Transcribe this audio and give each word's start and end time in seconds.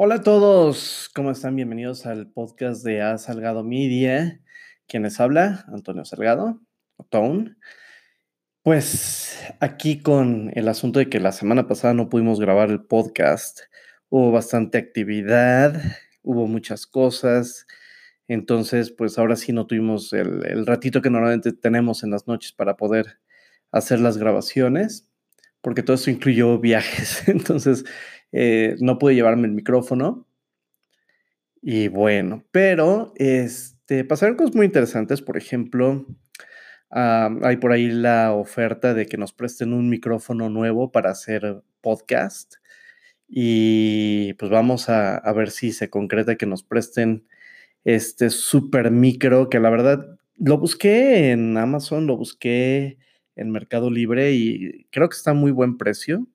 Hola 0.00 0.14
a 0.14 0.22
todos, 0.22 1.10
¿cómo 1.12 1.32
están? 1.32 1.56
Bienvenidos 1.56 2.06
al 2.06 2.30
podcast 2.30 2.84
de 2.84 3.02
A 3.02 3.18
Salgado 3.18 3.64
Media. 3.64 4.40
¿Quién 4.86 5.04
habla? 5.18 5.64
Antonio 5.72 6.04
Salgado, 6.04 6.60
Tone. 7.10 7.56
Pues 8.62 9.36
aquí 9.58 10.00
con 10.00 10.52
el 10.54 10.68
asunto 10.68 11.00
de 11.00 11.08
que 11.08 11.18
la 11.18 11.32
semana 11.32 11.66
pasada 11.66 11.94
no 11.94 12.08
pudimos 12.08 12.38
grabar 12.38 12.70
el 12.70 12.84
podcast, 12.84 13.62
hubo 14.08 14.30
bastante 14.30 14.78
actividad, 14.78 15.82
hubo 16.22 16.46
muchas 16.46 16.86
cosas, 16.86 17.66
entonces 18.28 18.92
pues 18.92 19.18
ahora 19.18 19.34
sí 19.34 19.52
no 19.52 19.66
tuvimos 19.66 20.12
el, 20.12 20.46
el 20.46 20.64
ratito 20.64 21.02
que 21.02 21.10
normalmente 21.10 21.52
tenemos 21.52 22.04
en 22.04 22.12
las 22.12 22.28
noches 22.28 22.52
para 22.52 22.76
poder 22.76 23.18
hacer 23.72 23.98
las 23.98 24.16
grabaciones, 24.16 25.08
porque 25.60 25.82
todo 25.82 25.96
eso 25.96 26.12
incluyó 26.12 26.56
viajes, 26.60 27.24
entonces 27.26 27.84
eh, 28.32 28.76
no 28.80 28.98
pude 28.98 29.14
llevarme 29.14 29.46
el 29.46 29.54
micrófono. 29.54 30.26
Y 31.60 31.88
bueno, 31.88 32.44
pero 32.52 33.12
este, 33.16 34.04
pasaron 34.04 34.36
cosas 34.36 34.54
muy 34.54 34.66
interesantes. 34.66 35.22
Por 35.22 35.36
ejemplo, 35.36 36.06
hay 36.90 37.56
por 37.58 37.72
ahí 37.72 37.88
la 37.88 38.32
oferta 38.32 38.94
de 38.94 39.06
que 39.06 39.16
nos 39.16 39.32
presten 39.32 39.72
un 39.72 39.88
micrófono 39.88 40.48
nuevo 40.48 40.92
para 40.92 41.10
hacer 41.10 41.62
podcast. 41.80 42.54
Y 43.28 44.34
pues 44.34 44.50
vamos 44.50 44.88
a, 44.88 45.16
a 45.16 45.32
ver 45.32 45.50
si 45.50 45.72
se 45.72 45.90
concreta 45.90 46.36
que 46.36 46.46
nos 46.46 46.62
presten 46.62 47.26
este 47.84 48.30
super 48.30 48.90
micro, 48.90 49.48
que 49.50 49.60
la 49.60 49.70
verdad 49.70 50.18
lo 50.36 50.58
busqué 50.58 51.30
en 51.30 51.56
Amazon, 51.58 52.06
lo 52.06 52.16
busqué 52.16 52.98
en 53.36 53.50
Mercado 53.50 53.90
Libre 53.90 54.32
y 54.32 54.84
creo 54.90 55.08
que 55.08 55.16
está 55.16 55.32
a 55.32 55.34
muy 55.34 55.52
buen 55.52 55.76
precio 55.76 56.26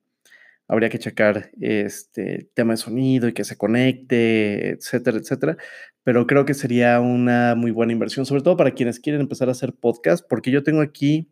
habría 0.67 0.89
que 0.89 0.99
checar 0.99 1.51
este 1.59 2.49
tema 2.53 2.73
de 2.73 2.77
sonido 2.77 3.27
y 3.27 3.33
que 3.33 3.43
se 3.43 3.57
conecte, 3.57 4.69
etcétera, 4.69 5.17
etcétera. 5.17 5.57
Pero 6.03 6.27
creo 6.27 6.45
que 6.45 6.53
sería 6.53 6.99
una 6.99 7.55
muy 7.55 7.71
buena 7.71 7.93
inversión, 7.93 8.25
sobre 8.25 8.41
todo 8.41 8.57
para 8.57 8.71
quienes 8.71 8.99
quieren 8.99 9.21
empezar 9.21 9.49
a 9.49 9.53
hacer 9.53 9.73
podcast, 9.73 10.25
porque 10.27 10.51
yo 10.51 10.63
tengo 10.63 10.81
aquí 10.81 11.29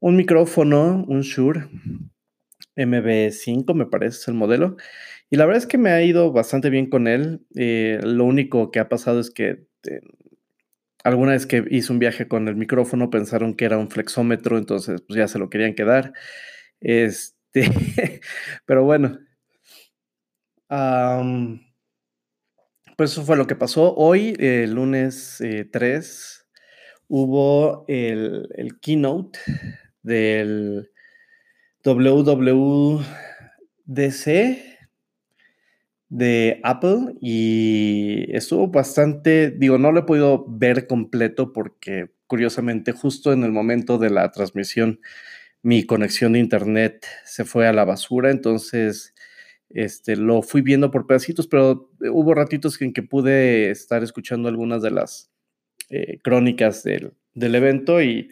un 0.00 0.16
micrófono, 0.16 1.04
un 1.08 1.20
Shure 1.22 1.68
MB5, 2.76 3.74
me 3.74 3.86
parece, 3.86 4.18
es 4.18 4.28
el 4.28 4.34
modelo. 4.34 4.76
Y 5.30 5.36
la 5.36 5.46
verdad 5.46 5.62
es 5.62 5.66
que 5.66 5.78
me 5.78 5.90
ha 5.90 6.02
ido 6.02 6.32
bastante 6.32 6.70
bien 6.70 6.88
con 6.90 7.06
él. 7.06 7.40
Eh, 7.54 8.00
lo 8.02 8.24
único 8.24 8.70
que 8.70 8.80
ha 8.80 8.88
pasado 8.88 9.20
es 9.20 9.30
que 9.30 9.66
eh, 9.88 10.00
alguna 11.04 11.32
vez 11.32 11.46
que 11.46 11.64
hice 11.70 11.92
un 11.92 11.98
viaje 11.98 12.28
con 12.28 12.48
el 12.48 12.56
micrófono 12.56 13.10
pensaron 13.10 13.54
que 13.54 13.64
era 13.64 13.78
un 13.78 13.90
flexómetro, 13.90 14.58
entonces 14.58 15.02
pues 15.06 15.16
ya 15.16 15.28
se 15.28 15.38
lo 15.38 15.50
querían 15.50 15.74
quedar. 15.74 16.12
Este, 16.80 17.39
este, 17.52 18.20
pero 18.66 18.84
bueno. 18.84 19.18
pues 22.96 23.12
eso 23.12 23.24
fue 23.24 23.36
lo 23.36 23.46
que 23.46 23.56
pasó. 23.56 23.94
Hoy, 23.94 24.34
el 24.38 24.74
lunes 24.74 25.42
3, 25.72 25.74
eh, 25.82 26.46
hubo 27.08 27.84
el, 27.88 28.48
el, 28.54 28.78
keynote 28.80 29.38
del 30.02 30.90
WWDC 31.84 33.04
de 36.08 36.60
Apple 36.64 37.14
y 37.20 38.26
estuvo 38.34 38.68
bastante, 38.68 39.50
digo, 39.50 39.78
no 39.78 39.92
lo 39.92 40.00
he 40.00 40.04
podido 40.04 40.44
ver 40.48 40.86
completo 40.86 41.52
porque 41.52 42.10
curiosamente 42.26 42.92
justo 42.92 43.32
en 43.32 43.44
el 43.44 43.52
momento 43.52 43.98
de 43.98 44.10
la 44.10 44.30
transmisión 44.30 45.00
mi 45.62 45.84
conexión 45.84 46.32
de 46.32 46.38
internet 46.38 47.06
se 47.24 47.44
fue 47.44 47.66
a 47.66 47.72
la 47.72 47.84
basura, 47.84 48.30
entonces 48.30 49.14
este, 49.68 50.16
lo 50.16 50.42
fui 50.42 50.62
viendo 50.62 50.90
por 50.90 51.06
pedacitos, 51.06 51.46
pero 51.46 51.90
hubo 52.00 52.34
ratitos 52.34 52.80
en 52.82 52.92
que 52.92 53.02
pude 53.02 53.70
estar 53.70 54.02
escuchando 54.02 54.48
algunas 54.48 54.82
de 54.82 54.90
las 54.90 55.30
eh, 55.90 56.18
crónicas 56.22 56.82
del, 56.82 57.14
del, 57.34 57.54
evento 57.54 58.02
y 58.02 58.30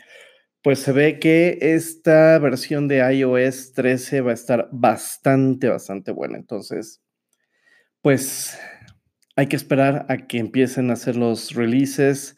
pues 0.63 0.81
se 0.81 0.93
ve 0.93 1.19
que 1.21 1.59
esta 1.61 2.39
versión 2.39 2.89
de 2.89 2.99
iOS 3.15 3.73
13 3.73 4.21
va 4.23 4.33
a 4.33 4.35
estar 4.35 4.69
bastante, 4.73 5.69
bastante 5.69 6.11
buena. 6.11 6.37
Entonces, 6.39 7.01
pues 8.03 8.59
hay 9.37 9.47
que 9.47 9.57
esperar 9.57 10.07
a 10.09 10.27
que 10.27 10.39
empiecen 10.39 10.91
a 10.91 10.95
hacer 10.95 11.15
los 11.15 11.55
releases 11.55 12.37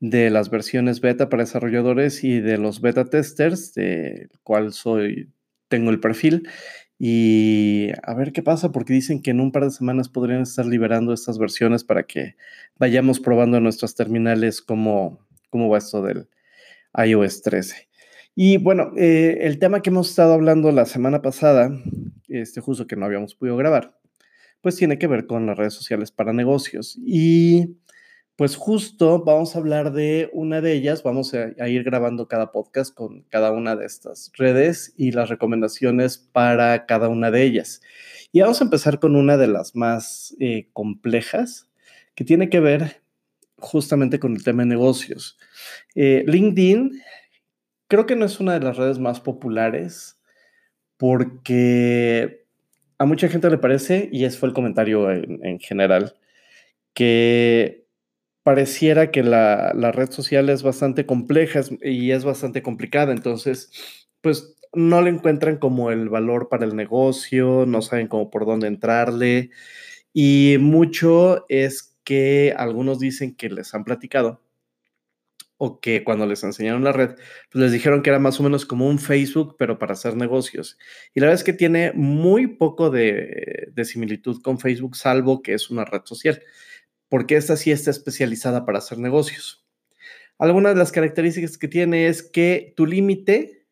de 0.00 0.30
las 0.30 0.50
versiones 0.50 1.00
beta 1.00 1.28
para 1.28 1.44
desarrolladores 1.44 2.22
y 2.24 2.40
de 2.40 2.58
los 2.58 2.80
beta 2.80 3.04
testers, 3.06 3.74
del 3.74 4.30
cual 4.42 4.72
soy, 4.72 5.30
tengo 5.68 5.90
el 5.90 6.00
perfil. 6.00 6.48
Y 6.98 7.90
a 8.02 8.14
ver 8.14 8.32
qué 8.32 8.42
pasa, 8.42 8.72
porque 8.72 8.94
dicen 8.94 9.20
que 9.20 9.30
en 9.30 9.40
un 9.40 9.52
par 9.52 9.64
de 9.64 9.70
semanas 9.70 10.08
podrían 10.08 10.42
estar 10.42 10.64
liberando 10.64 11.12
estas 11.12 11.38
versiones 11.38 11.84
para 11.84 12.04
que 12.04 12.36
vayamos 12.78 13.20
probando 13.20 13.58
en 13.58 13.64
nuestras 13.64 13.94
terminales 13.94 14.62
cómo, 14.62 15.18
cómo 15.50 15.68
va 15.68 15.78
esto 15.78 16.02
del 16.02 16.28
iOS 16.96 17.42
13. 17.42 17.88
Y 18.34 18.58
bueno, 18.58 18.92
eh, 18.96 19.38
el 19.42 19.58
tema 19.58 19.80
que 19.80 19.90
hemos 19.90 20.10
estado 20.10 20.34
hablando 20.34 20.70
la 20.72 20.86
semana 20.86 21.22
pasada, 21.22 21.70
este 22.28 22.60
justo 22.60 22.86
que 22.86 22.96
no 22.96 23.06
habíamos 23.06 23.34
podido 23.34 23.56
grabar, 23.56 23.98
pues 24.60 24.76
tiene 24.76 24.98
que 24.98 25.06
ver 25.06 25.26
con 25.26 25.46
las 25.46 25.56
redes 25.56 25.74
sociales 25.74 26.10
para 26.10 26.32
negocios. 26.32 26.98
Y 27.02 27.76
pues 28.36 28.54
justo 28.54 29.24
vamos 29.24 29.56
a 29.56 29.58
hablar 29.58 29.92
de 29.92 30.28
una 30.34 30.60
de 30.60 30.74
ellas, 30.74 31.02
vamos 31.02 31.32
a, 31.32 31.68
ir 31.68 31.84
grabando 31.84 32.28
cada 32.28 32.52
podcast 32.52 32.94
con 32.94 33.22
cada 33.30 33.50
una 33.50 33.76
de 33.76 33.86
estas 33.86 34.30
redes 34.34 34.92
y 34.98 35.12
las 35.12 35.30
recomendaciones 35.30 36.18
para 36.18 36.84
cada 36.84 37.08
una 37.08 37.30
de 37.30 37.42
ellas. 37.42 37.80
Y 38.32 38.42
vamos 38.42 38.60
a 38.60 38.64
empezar 38.64 39.00
con 39.00 39.16
una 39.16 39.38
de 39.38 39.46
las 39.46 39.74
más 39.74 40.36
eh, 40.38 40.68
complejas, 40.74 41.70
que 42.14 42.24
tiene 42.24 42.50
que 42.50 42.60
ver 42.60 43.00
justamente 43.58 44.20
con 44.20 44.34
el 44.36 44.44
tema 44.44 44.62
de 44.62 44.68
negocios. 44.68 45.38
Eh, 45.94 46.22
LinkedIn 46.26 47.00
creo 47.88 48.04
que 48.04 48.16
no 48.16 48.26
es 48.26 48.38
una 48.38 48.58
de 48.58 48.64
las 48.64 48.76
redes 48.76 48.98
más 48.98 49.20
populares 49.20 50.20
porque 50.98 52.44
a 52.98 53.06
mucha 53.06 53.28
gente 53.28 53.48
le 53.48 53.58
parece, 53.58 54.10
y 54.12 54.24
ese 54.24 54.38
fue 54.38 54.50
el 54.50 54.54
comentario 54.54 55.10
en 55.10 55.58
general, 55.58 56.16
que 56.94 57.85
pareciera 58.46 59.10
que 59.10 59.24
la, 59.24 59.72
red 59.92 60.12
social 60.12 60.48
es 60.50 60.62
bastante 60.62 61.04
compleja 61.04 61.62
y 61.82 62.12
es 62.12 62.24
bastante 62.24 62.62
complicada, 62.62 63.12
entonces, 63.12 63.72
pues 64.20 64.56
no 64.72 65.02
le 65.02 65.10
encuentran 65.10 65.56
como 65.56 65.90
el 65.90 66.08
valor 66.08 66.48
para 66.48 66.64
el 66.64 66.76
negocio, 66.76 67.66
no 67.66 67.82
saben 67.82 68.06
cómo 68.06 68.30
por 68.30 68.46
dónde 68.46 68.68
entrarle. 68.68 69.50
Y 70.12 70.58
mucho 70.60 71.44
es 71.48 71.98
que 72.04 72.54
algunos 72.56 73.00
dicen 73.00 73.34
que 73.34 73.50
les 73.50 73.74
han 73.74 73.82
platicado 73.82 74.40
o 75.56 75.80
que 75.80 76.04
cuando 76.04 76.24
les 76.24 76.44
enseñaron 76.44 76.84
la 76.84 76.92
red, 76.92 77.16
pues 77.50 77.62
les 77.64 77.72
dijeron 77.72 78.00
que 78.00 78.10
era 78.10 78.20
más 78.20 78.38
o 78.38 78.44
menos 78.44 78.64
como 78.64 78.86
un 78.88 79.00
Facebook, 79.00 79.56
pero 79.58 79.80
para 79.80 79.94
hacer 79.94 80.14
negocios. 80.14 80.78
Y 81.14 81.18
la 81.18 81.26
verdad 81.26 81.40
es 81.40 81.44
que 81.44 81.52
tiene 81.52 81.90
muy 81.94 82.46
poco 82.46 82.90
de, 82.90 83.72
de 83.72 83.84
similitud 83.84 84.40
con 84.40 84.60
Facebook, 84.60 84.94
salvo 84.94 85.42
que 85.42 85.54
es 85.54 85.68
una 85.68 85.84
red 85.84 86.02
social 86.04 86.40
porque 87.08 87.36
esta 87.36 87.56
sí 87.56 87.70
está 87.70 87.90
especializada 87.90 88.64
para 88.64 88.78
hacer 88.78 88.98
negocios. 88.98 89.66
Algunas 90.38 90.74
de 90.74 90.78
las 90.78 90.92
características 90.92 91.56
que 91.56 91.68
tiene 91.68 92.08
es 92.08 92.22
que 92.22 92.74
tu 92.76 92.86
límite, 92.86 93.66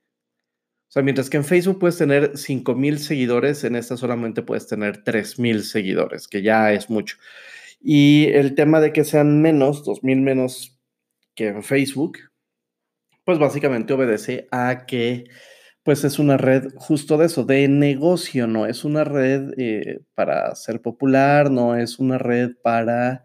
o 0.88 0.92
sea, 0.92 1.02
mientras 1.02 1.28
que 1.28 1.36
en 1.36 1.44
Facebook 1.44 1.78
puedes 1.78 1.98
tener 1.98 2.32
5.000 2.32 2.96
seguidores, 2.96 3.64
en 3.64 3.76
esta 3.76 3.96
solamente 3.96 4.42
puedes 4.42 4.66
tener 4.66 5.04
3.000 5.04 5.60
seguidores, 5.60 6.28
que 6.28 6.42
ya 6.42 6.72
es 6.72 6.88
mucho. 6.88 7.16
Y 7.80 8.28
el 8.28 8.54
tema 8.54 8.80
de 8.80 8.92
que 8.92 9.04
sean 9.04 9.42
menos, 9.42 9.84
2.000 9.84 10.20
menos 10.22 10.78
que 11.34 11.48
en 11.48 11.62
Facebook, 11.62 12.18
pues 13.24 13.38
básicamente 13.38 13.92
obedece 13.92 14.48
a 14.50 14.86
que 14.86 15.24
pues 15.84 16.02
es 16.04 16.18
una 16.18 16.36
red 16.38 16.72
justo 16.76 17.18
de 17.18 17.26
eso, 17.26 17.44
de 17.44 17.68
negocio, 17.68 18.46
no 18.46 18.66
es 18.66 18.84
una 18.84 19.04
red 19.04 19.52
eh, 19.58 20.00
para 20.14 20.54
ser 20.56 20.82
popular, 20.82 21.50
no 21.50 21.76
es 21.76 21.98
una 21.98 22.18
red 22.18 22.52
para 22.62 23.24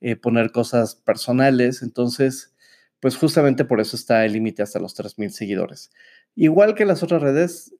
eh, 0.00 0.16
poner 0.16 0.52
cosas 0.52 0.94
personales, 0.94 1.82
entonces, 1.82 2.54
pues 3.00 3.16
justamente 3.16 3.64
por 3.64 3.80
eso 3.80 3.96
está 3.96 4.24
el 4.26 4.34
límite 4.34 4.62
hasta 4.62 4.78
los 4.78 4.94
3.000 4.94 5.30
seguidores. 5.30 5.90
Igual 6.34 6.74
que 6.74 6.84
las 6.84 7.02
otras 7.02 7.22
redes, 7.22 7.74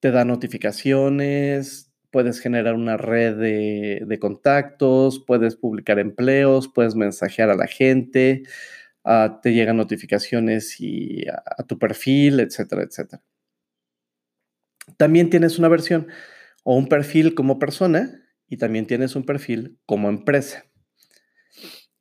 te 0.00 0.10
da 0.10 0.26
notificaciones, 0.26 1.90
puedes 2.10 2.38
generar 2.40 2.74
una 2.74 2.98
red 2.98 3.36
de, 3.36 4.18
contactos, 4.20 5.24
puedes 5.26 5.56
publicar 5.56 5.98
empleos, 5.98 6.68
puedes 6.68 6.94
mensajear 6.94 7.48
a 7.48 7.56
la 7.56 7.66
gente, 7.66 8.42
Ah, 9.04 9.40
te 9.42 9.52
llegan 9.52 9.76
notificaciones 9.76 10.80
y 10.80 11.26
a, 11.28 11.62
tu 11.64 11.78
perfil, 11.78 12.40
etcétera, 12.40 12.82
etcétera. 12.82 13.22
También 14.96 15.30
tienes 15.30 15.58
una 15.58 15.68
versión 15.68 16.08
o 16.62 16.76
un 16.76 16.88
perfil 16.88 17.34
como 17.34 17.58
persona 17.58 18.22
y 18.48 18.56
también 18.56 18.86
tienes 18.86 19.14
un 19.16 19.24
perfil 19.24 19.78
como 19.86 20.08
empresa. 20.08 20.64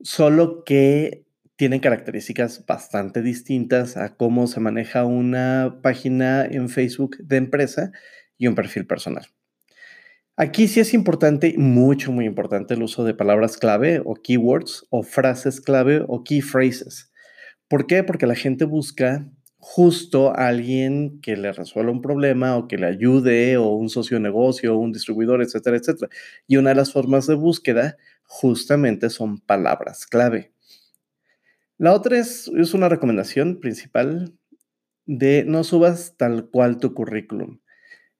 Solo 0.01 0.63
que 0.63 1.25
tienen 1.55 1.79
características 1.79 2.65
bastante 2.65 3.21
distintas 3.21 3.97
a 3.97 4.15
cómo 4.15 4.47
se 4.47 4.59
maneja 4.59 5.05
una 5.05 5.79
página 5.81 6.45
en 6.45 6.69
Facebook 6.69 7.17
de 7.17 7.38
empresa 7.38 7.91
y 8.38 8.47
un 8.47 8.55
perfil 8.55 8.88
personal. 8.88 9.27
Aquí 10.35 10.68
sí 10.68 10.80
es 10.80 10.95
importante, 10.95 11.53
mucho, 11.59 12.12
muy 12.12 12.25
importante, 12.25 12.74
el 12.74 12.81
uso 12.81 13.03
de 13.03 13.13
palabras 13.13 13.56
clave 13.56 14.01
o 14.03 14.15
keywords 14.15 14.83
o 14.89 15.03
frases 15.03 15.62
clave 15.62 16.03
o 16.07 16.24
key 16.24 16.41
phrases. 16.41 17.12
¿Por 17.68 17.85
qué? 17.85 18.03
Porque 18.03 18.25
la 18.25 18.33
gente 18.33 18.65
busca 18.65 19.30
justo 19.59 20.31
a 20.35 20.47
alguien 20.47 21.21
que 21.21 21.38
le 21.38 21.51
resuelva 21.53 21.91
un 21.91 22.01
problema 22.01 22.57
o 22.57 22.68
que 22.68 22.77
le 22.77 22.88
ayude 22.88 23.57
o 23.57 23.75
un 23.75 23.89
socio 23.89 24.19
negocio 24.19 24.75
o 24.75 24.80
un 24.80 24.91
distribuidor, 24.91 25.44
etcétera, 25.44 25.77
etcétera. 25.77 26.09
Y 26.47 26.57
una 26.57 26.71
de 26.71 26.77
las 26.77 26.91
formas 26.91 27.27
de 27.27 27.36
búsqueda 27.36 27.97
justamente 28.24 29.12
son 29.12 29.39
palabras 29.39 30.07
clave. 30.07 30.51
La 31.77 31.94
otra 31.94 32.18
es, 32.18 32.50
es 32.57 32.74
una 32.74 32.89
recomendación 32.89 33.59
principal 33.59 34.33
de 35.06 35.45
no 35.45 35.63
subas 35.63 36.15
tal 36.18 36.50
cual 36.50 36.79
tu 36.79 36.95
currículum. 36.95 37.59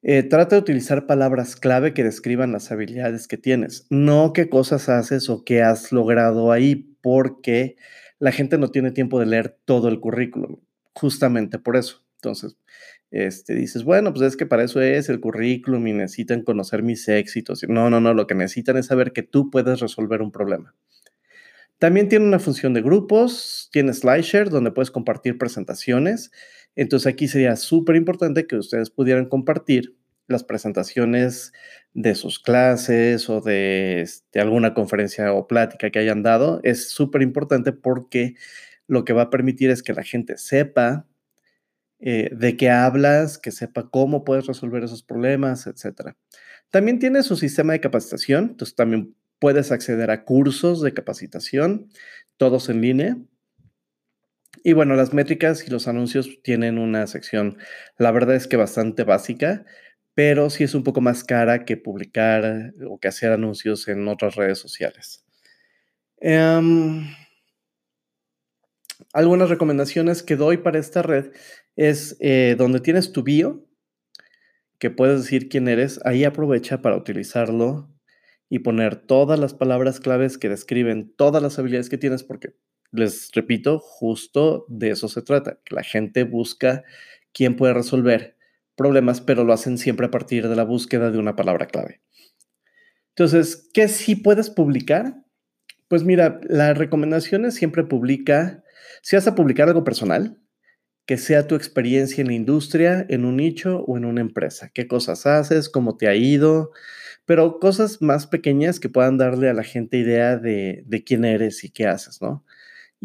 Eh, 0.06 0.24
trata 0.24 0.58
de 0.58 0.62
utilizar 0.62 1.08
palabras 1.08 1.56
clave 1.56 1.94
que 1.94 2.04
describan 2.04 2.52
las 2.52 2.72
habilidades 2.74 3.26
que 3.26 3.38
tienes, 3.38 3.88
no 3.90 4.34
qué 4.34 4.50
cosas 4.50 4.90
haces 4.90 5.30
o 5.30 5.46
qué 5.46 5.62
has 5.62 5.94
logrado 5.94 6.52
ahí, 6.52 6.98
porque 7.02 7.78
la 8.20 8.34
gente 8.34 8.58
no 8.58 8.70
tiene 8.70 8.92
tiempo 8.92 9.18
de 9.20 9.28
leer 9.28 9.58
todo 9.64 9.88
el 9.88 10.02
currículum, 10.02 10.58
justamente 10.94 11.58
por 11.58 11.78
eso. 11.78 12.04
Entonces, 12.16 12.58
este, 13.12 13.56
dices, 13.56 13.86
bueno, 13.86 14.14
pues 14.14 14.24
es 14.24 14.36
que 14.36 14.46
para 14.46 14.64
eso 14.64 14.82
es 14.82 15.08
el 15.08 15.22
currículum 15.22 15.88
y 15.88 15.94
necesitan 15.94 16.42
conocer 16.42 16.84
mis 16.84 17.08
éxitos. 17.08 17.64
No, 17.70 17.90
no, 17.90 18.02
no, 18.02 18.14
lo 18.14 18.28
que 18.28 18.36
necesitan 18.36 18.76
es 18.76 18.88
saber 18.88 19.14
que 19.14 19.24
tú 19.24 19.50
puedes 19.50 19.80
resolver 19.80 20.22
un 20.22 20.32
problema. 20.32 20.76
También 21.80 22.08
tiene 22.08 22.26
una 22.26 22.40
función 22.40 22.74
de 22.74 22.82
grupos, 22.82 23.70
tiene 23.72 23.94
SlideShare 23.94 24.50
donde 24.50 24.72
puedes 24.72 24.90
compartir 24.92 25.38
presentaciones. 25.38 26.32
Entonces 26.76 27.12
aquí 27.12 27.28
sería 27.28 27.56
súper 27.56 27.96
importante 27.96 28.48
que 28.48 28.56
ustedes 28.56 28.90
pudieran 28.90 29.28
compartir 29.28 29.96
las 30.28 30.44
presentaciones 30.44 31.52
de 31.94 32.16
sus 32.16 32.40
clases 32.40 33.30
o 33.30 33.42
de, 33.42 34.02
este, 34.02 34.40
alguna 34.40 34.74
conferencia 34.74 35.34
o 35.34 35.48
plática 35.48 35.90
que 35.92 36.00
hayan 36.00 36.24
dado. 36.24 36.60
Es 36.64 36.90
súper 36.90 37.22
importante 37.22 37.72
porque 37.74 38.36
lo 38.88 39.06
que 39.06 39.14
va 39.14 39.24
a 39.24 39.30
permitir 39.30 39.70
es 39.70 39.84
que 39.84 39.94
la 39.94 40.04
gente 40.04 40.38
sepa 40.38 41.08
eh, 42.00 42.30
de 42.34 42.58
qué 42.58 42.70
hablas, 42.70 43.38
que 43.38 43.52
sepa 43.52 43.90
cómo 43.90 44.24
puedes 44.24 44.48
resolver 44.48 44.84
esos 44.84 45.04
problemas, 45.04 45.68
etc. 45.68 46.16
También 46.70 47.00
tiene 47.00 47.24
su 47.24 47.36
sistema 47.36 47.74
de 47.74 47.82
capacitación, 47.82 48.50
entonces 48.52 48.76
también 48.76 49.16
Puedes 49.44 49.74
acceder 49.74 50.10
a 50.10 50.24
cursos 50.24 50.82
de 50.82 50.94
capacitación, 50.94 51.90
todos 52.38 52.70
en 52.70 52.80
línea. 52.80 53.18
Y 54.64 54.72
bueno, 54.74 54.96
las 54.96 55.14
métricas 55.14 55.68
y 55.68 55.70
los 55.70 55.90
anuncios 55.90 56.42
tienen 56.42 56.78
una 56.78 57.06
sección, 57.06 57.58
la 57.98 58.12
verdad 58.12 58.36
es 58.36 58.48
que 58.48 58.56
bastante 58.56 59.04
básica, 59.04 59.66
pero 60.14 60.50
sí 60.50 60.64
es 60.64 60.74
un 60.74 60.84
poco 60.84 61.02
más 61.02 61.26
cara 61.26 61.66
que 61.66 61.76
publicar 61.76 62.74
o 62.88 62.98
que 62.98 63.10
hacer 63.10 63.34
anuncios 63.34 63.88
en 63.90 64.08
otras 64.08 64.36
redes 64.36 64.60
sociales. 64.60 65.26
Em, 66.22 67.06
algunas 69.12 69.50
recomendaciones 69.50 70.24
que 70.24 70.38
doy 70.38 70.58
para 70.58 70.80
esta 70.80 71.02
red 71.02 71.34
es 71.76 72.16
eh, 72.22 72.56
donde 72.58 72.80
tienes 72.80 73.12
tu 73.12 73.24
bio, 73.24 73.68
que 74.80 74.90
puedes 74.90 75.24
decir 75.24 75.50
quién 75.50 75.68
eres, 75.68 76.00
ahí 76.06 76.24
aprovecha 76.24 76.82
para 76.82 76.96
utilizarlo 76.96 77.90
y 78.50 78.60
poner 78.60 78.96
todas 78.96 79.40
las 79.40 79.54
palabras 79.54 80.00
claves 80.00 80.38
que 80.38 80.48
describen 80.48 81.14
todas 81.16 81.44
las 81.44 81.60
habilidades 81.60 81.90
que 81.90 81.98
tienes, 81.98 82.24
porque 82.24 82.56
les 82.94 83.32
repito, 83.34 83.80
justo 83.80 84.66
de 84.70 84.92
eso 84.92 85.08
se 85.10 85.22
trata, 85.22 85.60
que 85.66 85.76
la 85.76 85.84
gente 85.84 86.24
busca 86.24 86.84
quién 87.34 87.56
puede 87.56 87.74
resolver 87.74 88.38
problemas, 88.76 89.22
pero 89.22 89.44
lo 89.44 89.54
hacen 89.54 89.78
siempre 89.78 90.06
a 90.06 90.12
partir 90.12 90.48
de 90.48 90.56
la 90.56 90.64
búsqueda 90.64 91.12
de 91.12 91.18
una 91.18 91.36
palabra 91.36 91.68
clave. 91.68 92.02
Entonces, 93.10 93.70
¿qué 93.74 93.88
sí 93.88 94.16
puedes 94.16 94.50
publicar? 94.50 95.16
Pues 95.88 96.04
mira, 96.04 96.40
la 96.44 96.74
recomendación 96.74 97.46
es 97.46 97.56
siempre 97.56 97.84
publica, 97.84 98.64
si 99.02 99.16
vas 99.16 99.28
a 99.28 99.36
publicar 99.36 99.68
algo 99.68 99.84
personal, 99.84 100.40
que 101.06 101.18
sea 101.18 101.48
tu 101.48 101.56
experiencia 101.56 102.22
en 102.22 102.28
la 102.28 102.34
industria, 102.34 103.06
en 103.10 103.26
un 103.26 103.38
nicho 103.38 103.84
o 103.86 103.98
en 103.98 104.06
una 104.06 104.22
empresa. 104.22 104.72
¿Qué 104.74 104.88
cosas 104.88 105.26
haces? 105.26 105.68
¿Cómo 105.70 105.98
te 105.98 106.08
ha 106.08 106.16
ido? 106.16 106.72
pero 107.26 107.60
cosas 107.60 108.02
más 108.02 108.28
pequeñas 108.28 108.80
que 108.80 108.90
puedan 108.90 109.18
darle 109.18 109.50
a 109.50 109.54
la 109.54 109.64
gente 109.64 109.98
idea 109.98 110.38
de, 110.38 111.04
quién 111.06 111.26
eres 111.26 111.64
y 111.64 111.70
qué 111.70 111.88
haces, 111.88 112.22
¿no? 112.22 112.46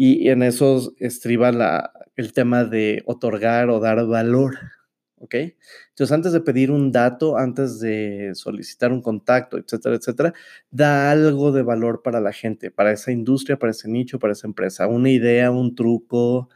Y 0.01 0.29
en 0.29 0.45
eso 0.45 0.95
estriba 0.99 1.93
el 2.15 2.33
tema 2.33 2.65
de 2.65 3.03
otorgar 3.07 3.69
o 3.69 3.81
dar 3.81 4.07
valor, 4.07 4.55
¿ok? 5.17 5.35
Entonces, 5.89 6.13
antes 6.13 6.33
de 6.33 6.41
pedir 6.41 6.71
un 6.71 6.93
dato, 6.93 7.37
antes 7.37 7.81
de 7.81 8.31
solicitar 8.35 8.93
un 8.93 9.03
contacto, 9.03 9.59
etcétera, 9.59 9.97
etcétera, 9.97 10.33
da 10.71 11.11
algo 11.11 11.51
de 11.51 11.63
valor 11.63 12.03
para 12.03 12.21
la 12.21 12.33
gente, 12.33 12.71
para 12.71 12.93
esa 12.93 13.11
industria, 13.11 13.59
para 13.59 13.73
ese 13.73 13.89
nicho, 13.89 14.21
para 14.21 14.35
esa 14.35 14.47
empresa, 14.47 14.87
una 14.87 15.11
idea, 15.11 15.51
un 15.51 15.75
truco, 15.75 16.49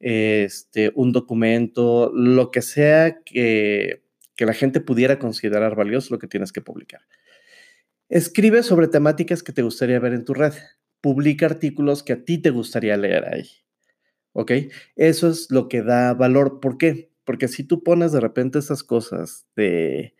este, 0.00 0.90
un 0.94 1.12
documento, 1.12 2.10
lo 2.14 2.50
que 2.50 2.62
sea 2.62 3.22
que 3.22 4.06
que 4.36 4.46
la 4.46 4.52
gente 4.52 4.80
pudiera 4.80 5.18
considerar 5.18 5.74
valioso 5.74 6.14
lo 6.14 6.18
que 6.18 6.28
tienes 6.28 6.52
que 6.52 6.60
publicar. 6.60 7.00
Escribe 8.08 8.62
sobre 8.62 8.86
temáticas 8.86 9.42
que 9.42 9.52
te 9.52 9.62
gustaría 9.62 9.98
ver 9.98 10.12
en 10.12 10.24
tu 10.24 10.34
red. 10.34 10.52
Publica 11.00 11.46
artículos 11.46 12.02
que 12.02 12.14
a 12.14 12.24
ti 12.24 12.38
te 12.38 12.50
gustaría 12.50 12.96
leer 12.96 13.26
ahí. 13.32 13.48
¿Ok? 14.32 14.52
Eso 14.96 15.28
es 15.28 15.50
lo 15.50 15.68
que 15.68 15.82
da 15.82 16.14
valor. 16.14 16.60
¿Por 16.60 16.78
qué? 16.78 17.10
Porque 17.24 17.48
si 17.48 17.64
tú 17.64 17.82
pones 17.82 18.12
de 18.12 18.20
repente 18.20 18.58
esas 18.58 18.82
cosas 18.82 19.46
de 19.56 20.14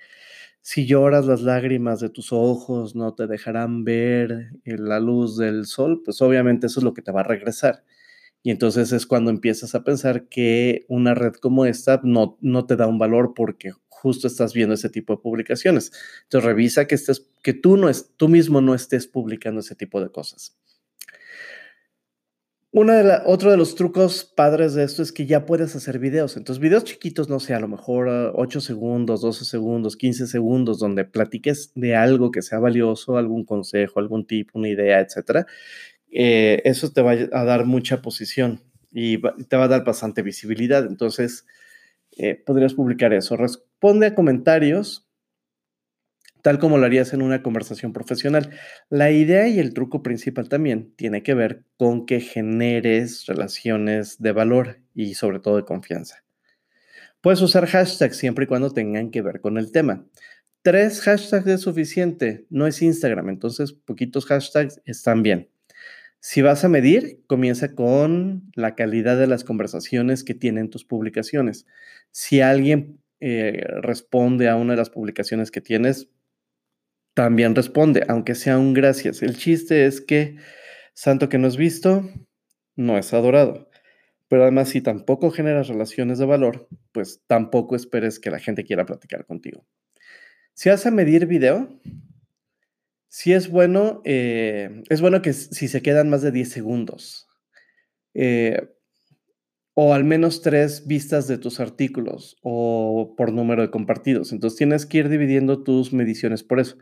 si 0.63 0.87
lloras 0.87 1.27
las 1.27 1.43
lágrimas 1.43 2.01
de 2.01 2.11
tus 2.11 2.33
ojos 2.33 2.97
no 2.97 3.15
te 3.15 3.29
dejarán 3.29 3.85
ver 3.85 4.51
la 4.65 4.99
luz 4.99 5.37
del 5.39 5.67
sol, 5.67 6.03
pues 6.05 6.21
obviamente 6.23 6.67
eso 6.67 6.81
es 6.81 6.85
lo 6.85 6.93
que 6.93 7.03
te 7.03 7.13
va 7.13 7.21
a 7.21 7.25
regresar. 7.25 7.85
Y 8.43 8.51
entonces 8.51 8.93
es 8.93 9.07
cuando 9.07 9.31
empiezas 9.31 9.75
a 9.77 9.85
pensar 9.85 10.29
que 10.29 10.85
una 10.89 11.15
red 11.15 11.35
como 11.35 11.67
esta 11.67 12.01
no, 12.03 12.39
no 12.41 12.67
te 12.67 12.77
da 12.77 12.89
un 12.89 12.99
valor 12.99 13.33
porque 13.35 13.73
justo 14.01 14.27
estás 14.27 14.53
viendo 14.53 14.75
ese 14.75 14.89
tipo 14.89 15.15
de 15.15 15.23
publicaciones. 15.23 15.93
Entonces 16.25 16.47
revisa 16.47 16.87
que, 16.87 16.95
estés, 16.95 17.29
que 17.43 17.55
tú, 17.55 17.77
no 17.77 17.89
es, 17.89 18.13
tú 18.17 18.29
mismo 18.29 18.61
no 18.61 18.75
estés 18.75 19.07
publicando 19.07 19.61
ese 19.61 19.75
tipo 19.75 20.01
de 20.01 20.11
cosas. 20.11 20.57
Una 22.73 22.97
de 22.99 23.05
la, 23.05 23.23
otro 23.25 23.51
de 23.51 23.57
los 23.57 23.75
trucos 23.75 24.25
padres 24.25 24.75
de 24.75 24.85
esto 24.85 25.03
es 25.03 25.11
que 25.11 25.25
ya 25.25 25.47
puedes 25.47 25.75
hacer 25.75 25.99
videos. 25.99 26.37
Entonces, 26.37 26.61
videos 26.61 26.85
chiquitos, 26.85 27.31
no 27.31 27.41
sé, 27.41 27.55
a 27.55 27.61
lo 27.61 27.69
mejor 27.69 28.33
8 28.35 28.61
segundos, 28.61 29.23
12 29.23 29.47
segundos, 29.47 29.97
15 29.97 30.27
segundos, 30.27 30.79
donde 30.79 31.07
platiques 31.07 31.73
de 31.75 31.97
algo 31.97 32.31
que 32.31 32.43
sea 32.43 32.59
valioso, 32.59 33.17
algún 33.17 33.47
consejo, 33.47 33.99
algún 33.99 34.27
tip, 34.27 34.51
una 34.53 34.69
idea, 34.69 35.01
etcétera. 35.01 35.47
Eh, 36.13 36.61
eso 36.65 36.91
te 36.93 37.01
va 37.01 37.13
a 37.13 37.45
dar 37.45 37.65
mucha 37.65 38.03
posición 38.03 38.61
y 38.93 39.23
te 39.49 39.57
va 39.57 39.65
a 39.65 39.69
dar 39.69 39.85
bastante 39.85 40.21
visibilidad. 40.21 40.85
Entonces, 40.85 41.47
eh, 42.17 42.43
podrías 42.45 42.75
publicar 42.75 43.13
eso. 43.13 43.37
Responde 43.37 44.07
a 44.07 44.15
comentarios 44.15 45.07
tal 46.47 46.61
como 46.61 46.79
lo 46.79 46.87
harías 46.87 47.13
en 47.13 47.23
una 47.23 47.43
conversación 47.43 47.93
profesional. 47.93 48.51
La 48.89 49.11
idea 49.11 49.49
y 49.49 49.59
el 49.59 49.75
truco 49.75 50.05
principal 50.05 50.49
también 50.49 50.95
tiene 50.95 51.25
que 51.25 51.35
ver 51.35 51.65
con 51.77 52.07
que 52.07 52.21
generes 52.21 53.27
relaciones 53.27 54.23
de 54.23 54.31
valor 54.31 54.79
y 54.95 55.15
sobre 55.15 55.41
todo 55.41 55.57
de 55.57 55.65
confianza. 55.65 56.23
Puedes 57.21 57.43
usar 57.43 57.67
hashtags 57.67 58.17
siempre 58.17 58.45
y 58.45 58.47
cuando 58.47 58.71
tengan 58.71 59.11
que 59.11 59.23
ver 59.23 59.41
con 59.41 59.59
el 59.59 59.73
tema. 59.73 60.07
Tres 60.63 61.01
hashtags 61.01 61.49
es 61.49 61.63
suficiente, 61.63 62.47
no 62.49 62.69
es 62.69 62.81
Instagram, 62.81 63.29
entonces 63.29 63.73
poquitos 63.73 64.25
hashtags 64.27 64.81
están 64.85 65.25
bien. 65.25 65.51
Si 66.21 66.43
vas 66.43 66.65
a 66.65 66.69
medir, 66.69 67.23
comienza 67.27 67.75
con 67.75 68.51
la 68.55 68.75
calidad 68.75 69.19
de 69.19 69.27
las 69.27 69.45
conversaciones 69.45 70.25
que 70.25 70.35
tienen 70.35 70.71
tus 70.71 70.85
publicaciones. 70.85 71.67
Si 72.11 72.41
alguien 72.41 73.01
eh, 73.21 73.65
responde 73.83 74.49
a 74.49 74.57
una 74.57 74.73
de 74.73 74.79
las 74.79 74.91
publicaciones 74.91 75.51
que 75.51 75.61
tienes, 75.61 76.11
también 77.15 77.55
responde, 77.55 78.05
aunque 78.09 78.35
sea 78.35 78.59
un 78.59 78.75
gracias. 78.75 79.23
El 79.23 79.37
chiste 79.37 79.87
es 79.87 80.01
que 80.01 80.37
santo 80.93 81.29
que 81.29 81.39
no 81.39 81.49
es 81.49 81.57
visto, 81.57 82.09
no 82.77 82.99
es 82.99 83.15
adorado. 83.15 83.71
Pero 84.29 84.43
además, 84.43 84.69
si 84.71 84.81
tampoco 84.81 85.31
generas 85.31 85.69
relaciones 85.69 86.19
de 86.19 86.27
valor, 86.27 86.69
pues 86.93 87.23
tampoco 87.27 87.77
esperes 87.77 88.19
que 88.19 88.31
la 88.31 88.39
gente 88.39 88.65
quiera 88.65 88.85
platicar 88.85 89.25
contigo. 89.25 89.65
Si 90.55 90.69
vas 90.69 90.85
a 90.87 90.91
medir 90.91 91.27
video, 91.27 91.69
si 93.09 93.33
es 93.33 93.49
bueno, 93.51 94.03
eh, 94.05 94.83
es 94.89 95.01
bueno 95.01 95.23
que 95.23 95.33
si 95.33 95.69
se 95.69 95.83
quedan 95.83 96.11
más 96.11 96.23
de 96.23 96.33
10 96.33 96.51
segundos. 96.51 97.29
Eh, 98.15 98.69
o 99.79 99.93
al 99.93 100.05
menos 100.05 100.41
tres 100.41 100.87
vistas 100.87 101.29
de 101.29 101.37
tus 101.37 101.61
artículos 101.61 102.39
o 102.41 103.15
por 103.15 103.31
número 103.31 103.61
de 103.61 103.71
compartidos. 103.71 104.33
Entonces 104.33 104.57
tienes 104.57 104.87
que 104.87 104.99
ir 104.99 105.11
dividiendo 105.11 105.63
tus 105.63 105.93
mediciones 105.93 106.43
por 106.43 106.61
eso. 106.61 106.79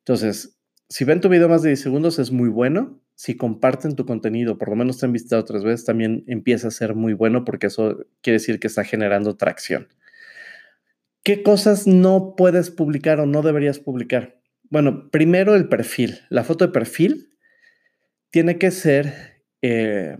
Entonces, 0.00 0.60
si 0.90 1.04
ven 1.04 1.22
tu 1.22 1.30
video 1.30 1.48
más 1.48 1.62
de 1.62 1.70
10 1.70 1.80
segundos 1.80 2.18
es 2.18 2.30
muy 2.30 2.50
bueno. 2.50 3.00
Si 3.14 3.36
comparten 3.36 3.96
tu 3.96 4.04
contenido, 4.04 4.58
por 4.58 4.68
lo 4.68 4.76
menos 4.76 4.98
te 4.98 5.06
han 5.06 5.12
visitado 5.12 5.44
tres 5.46 5.64
veces, 5.64 5.86
también 5.86 6.24
empieza 6.26 6.68
a 6.68 6.70
ser 6.70 6.94
muy 6.94 7.14
bueno 7.14 7.46
porque 7.46 7.68
eso 7.68 8.04
quiere 8.20 8.34
decir 8.38 8.60
que 8.60 8.66
está 8.66 8.84
generando 8.84 9.36
tracción. 9.36 9.88
¿Qué 11.22 11.42
cosas 11.42 11.86
no 11.86 12.34
puedes 12.36 12.70
publicar 12.70 13.20
o 13.20 13.26
no 13.26 13.40
deberías 13.40 13.78
publicar? 13.78 14.38
Bueno, 14.70 15.10
primero 15.10 15.54
el 15.54 15.68
perfil. 15.68 16.20
La 16.30 16.44
foto 16.44 16.66
de 16.66 16.72
perfil 16.72 17.36
tiene 18.30 18.58
que 18.58 18.70
ser 18.70 19.42
eh, 19.62 20.16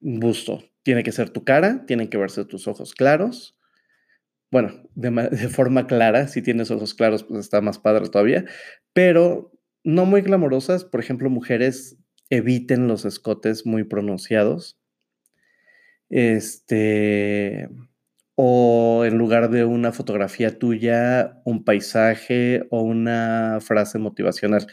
busto. 0.00 0.64
Tiene 0.82 1.02
que 1.02 1.12
ser 1.12 1.30
tu 1.30 1.44
cara, 1.44 1.84
tienen 1.86 2.08
que 2.08 2.18
verse 2.18 2.44
tus 2.44 2.66
ojos 2.66 2.94
claros. 2.94 3.56
Bueno, 4.50 4.82
de, 4.94 5.10
de, 5.30 5.48
forma 5.48 5.86
clara, 5.86 6.28
si 6.28 6.42
tienes 6.42 6.70
ojos 6.70 6.94
claros, 6.94 7.24
pues 7.24 7.40
está 7.40 7.60
más 7.60 7.78
padre 7.78 8.08
todavía, 8.08 8.44
pero 8.92 9.52
no 9.84 10.06
muy 10.06 10.22
glamorosas. 10.22 10.84
Por 10.84 11.00
ejemplo, 11.00 11.30
mujeres 11.30 11.98
eviten 12.30 12.88
los 12.88 13.04
escotes 13.04 13.66
muy 13.66 13.84
pronunciados. 13.84 14.78
Este, 16.08 17.68
o 18.36 19.04
en 19.04 19.18
lugar 19.18 19.50
de 19.50 19.64
una 19.64 19.92
fotografía 19.92 20.58
tuya, 20.58 21.40
un 21.44 21.64
paisaje 21.64 22.66
o 22.70 22.82
una 22.82 23.58
frase 23.60 23.98
motivacional. 23.98 24.66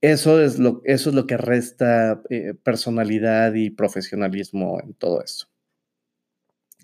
Eso 0.00 0.42
es 0.42 0.58
lo, 0.58 0.82
eso 0.84 1.10
es 1.10 1.16
lo 1.16 1.26
que 1.26 1.36
resta 1.38 2.22
eh, 2.30 2.54
personalidad 2.62 3.54
y 3.54 3.70
profesionalismo 3.70 4.80
en 4.82 4.94
todo 4.94 5.22
esto. 5.24 5.46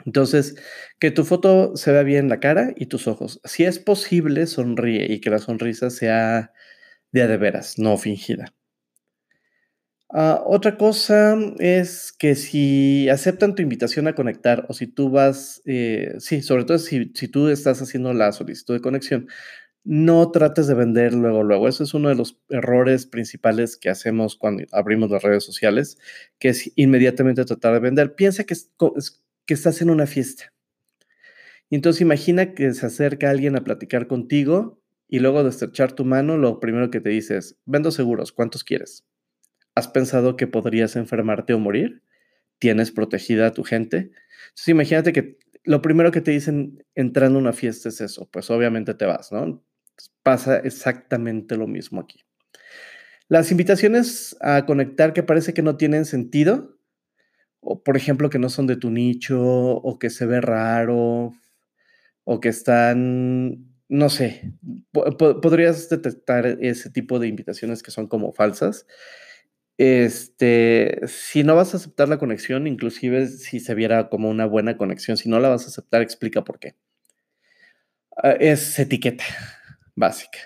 Entonces, 0.06 0.56
que 0.98 1.10
tu 1.10 1.24
foto 1.24 1.76
se 1.76 1.92
vea 1.92 2.02
bien 2.02 2.28
la 2.28 2.40
cara 2.40 2.72
y 2.76 2.86
tus 2.86 3.06
ojos. 3.06 3.40
Si 3.44 3.64
es 3.64 3.78
posible, 3.78 4.46
sonríe 4.46 5.12
y 5.12 5.20
que 5.20 5.30
la 5.30 5.38
sonrisa 5.38 5.90
sea 5.90 6.52
de 7.12 7.26
de 7.28 7.36
veras, 7.38 7.78
no 7.78 7.98
fingida. 7.98 8.54
Ah, 10.12 10.42
otra 10.44 10.76
cosa 10.76 11.38
es 11.60 12.12
que 12.18 12.34
si 12.34 13.08
aceptan 13.08 13.54
tu 13.54 13.62
invitación 13.62 14.08
a 14.08 14.14
conectar 14.16 14.66
o 14.68 14.74
si 14.74 14.88
tú 14.88 15.08
vas, 15.08 15.62
eh, 15.66 16.14
sí, 16.18 16.42
sobre 16.42 16.64
todo 16.64 16.78
si, 16.78 17.06
tú 17.06 17.48
estás 17.48 17.80
haciendo 17.80 18.12
la 18.12 18.32
solicitud 18.32 18.74
de 18.74 18.80
conexión, 18.80 19.28
no 19.84 20.30
trates 20.32 20.66
de 20.66 20.74
vender 20.74 21.14
luego, 21.14 21.44
luego. 21.44 21.68
Eso 21.68 21.84
es 21.84 21.94
uno 21.94 22.08
de 22.08 22.16
los 22.16 22.38
errores 22.50 23.06
principales 23.06 23.76
que 23.76 23.90
hacemos 23.90 24.36
cuando 24.36 24.64
abrimos 24.72 25.10
las 25.10 25.22
redes 25.22 25.44
sociales, 25.44 25.98
que 26.40 26.50
es 26.50 26.72
inmediatamente 26.76 27.44
tratar 27.44 27.74
de 27.74 27.80
vender. 27.80 28.14
Piensa 28.16 28.44
que, 28.44 28.56
que 29.46 29.54
estás 29.54 29.80
en 29.82 29.90
una 29.90 30.06
fiesta. 30.06 30.52
Y 31.70 31.76
entonces 31.76 32.02
imagina 32.02 32.54
que 32.54 32.74
se 32.74 32.86
acerca 32.86 33.30
alguien 33.30 33.56
a 33.56 33.64
platicar 33.64 34.08
contigo 34.08 34.80
y 35.08 35.20
luego 35.20 35.44
de 35.44 35.50
estrechar 35.50 35.92
tu 35.92 36.04
mano, 36.04 36.36
lo 36.36 36.60
primero 36.60 36.90
que 36.90 37.00
te 37.00 37.10
dice 37.10 37.36
es, 37.36 37.56
vendo 37.64 37.90
seguros, 37.92 38.32
¿cuántos 38.32 38.64
quieres? 38.64 39.04
¿Has 39.74 39.88
pensado 39.88 40.36
que 40.36 40.46
podrías 40.46 40.96
enfermarte 40.96 41.54
o 41.54 41.58
morir? 41.58 42.02
¿Tienes 42.58 42.90
protegida 42.90 43.48
a 43.48 43.52
tu 43.52 43.64
gente? 43.64 44.10
Entonces, 44.48 44.68
imagínate 44.68 45.12
que 45.12 45.38
lo 45.64 45.82
primero 45.82 46.10
que 46.10 46.20
te 46.20 46.30
dicen 46.30 46.84
entrando 46.94 47.38
a 47.38 47.42
una 47.42 47.52
fiesta 47.52 47.88
es 47.88 48.00
eso, 48.00 48.28
pues 48.30 48.50
obviamente 48.50 48.94
te 48.94 49.06
vas, 49.06 49.32
¿no? 49.32 49.64
Pasa 50.22 50.58
exactamente 50.58 51.56
lo 51.56 51.66
mismo 51.66 52.00
aquí. 52.00 52.20
Las 53.28 53.50
invitaciones 53.52 54.36
a 54.40 54.66
conectar 54.66 55.12
que 55.12 55.22
parece 55.22 55.54
que 55.54 55.62
no 55.62 55.76
tienen 55.76 56.04
sentido, 56.04 56.78
o 57.60 57.82
por 57.84 57.96
ejemplo 57.96 58.30
que 58.30 58.38
no 58.38 58.48
son 58.48 58.66
de 58.66 58.76
tu 58.76 58.90
nicho, 58.90 59.40
o 59.40 59.98
que 59.98 60.10
se 60.10 60.26
ve 60.26 60.40
raro, 60.40 61.32
o 62.24 62.40
que 62.40 62.48
están, 62.48 63.66
no 63.88 64.08
sé, 64.08 64.54
podrías 64.92 65.88
detectar 65.88 66.46
ese 66.60 66.90
tipo 66.90 67.18
de 67.18 67.28
invitaciones 67.28 67.82
que 67.82 67.90
son 67.90 68.08
como 68.08 68.32
falsas. 68.32 68.86
Este, 69.82 71.00
si 71.06 71.42
no 71.42 71.56
vas 71.56 71.72
a 71.72 71.78
aceptar 71.78 72.06
la 72.06 72.18
conexión, 72.18 72.66
inclusive 72.66 73.28
si 73.28 73.60
se 73.60 73.74
viera 73.74 74.10
como 74.10 74.28
una 74.28 74.44
buena 74.44 74.76
conexión, 74.76 75.16
si 75.16 75.30
no 75.30 75.40
la 75.40 75.48
vas 75.48 75.64
a 75.64 75.68
aceptar, 75.68 76.02
explica 76.02 76.44
por 76.44 76.58
qué. 76.58 76.74
Ah, 78.14 78.32
es 78.32 78.78
etiqueta 78.78 79.24
básica. 79.96 80.38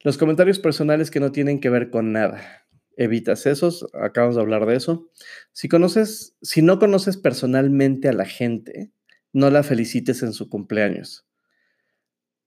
Los 0.00 0.18
comentarios 0.18 0.58
personales 0.58 1.10
que 1.10 1.18
no 1.18 1.32
tienen 1.32 1.60
que 1.60 1.70
ver 1.70 1.88
con 1.88 2.12
nada. 2.12 2.66
Evitas 2.98 3.46
esos, 3.46 3.86
acabamos 3.94 4.36
de 4.36 4.42
hablar 4.42 4.66
de 4.66 4.76
eso. 4.76 5.10
Si 5.52 5.70
conoces, 5.70 6.36
si 6.42 6.60
no 6.60 6.78
conoces 6.78 7.16
personalmente 7.16 8.10
a 8.10 8.12
la 8.12 8.26
gente, 8.26 8.92
no 9.32 9.48
la 9.48 9.62
felicites 9.62 10.22
en 10.22 10.34
su 10.34 10.50
cumpleaños. 10.50 11.26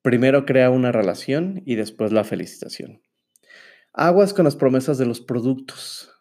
Primero 0.04 0.46
crea 0.46 0.70
una 0.70 0.92
relación 0.92 1.64
y 1.66 1.78
después 1.78 2.12
la 2.12 2.24
felicitación. 2.24 3.02
Aguas 3.94 4.34
con 4.34 4.46
las 4.46 4.56
promesas 4.56 4.98
de 4.98 5.06
los 5.06 5.22
productos 5.22 6.12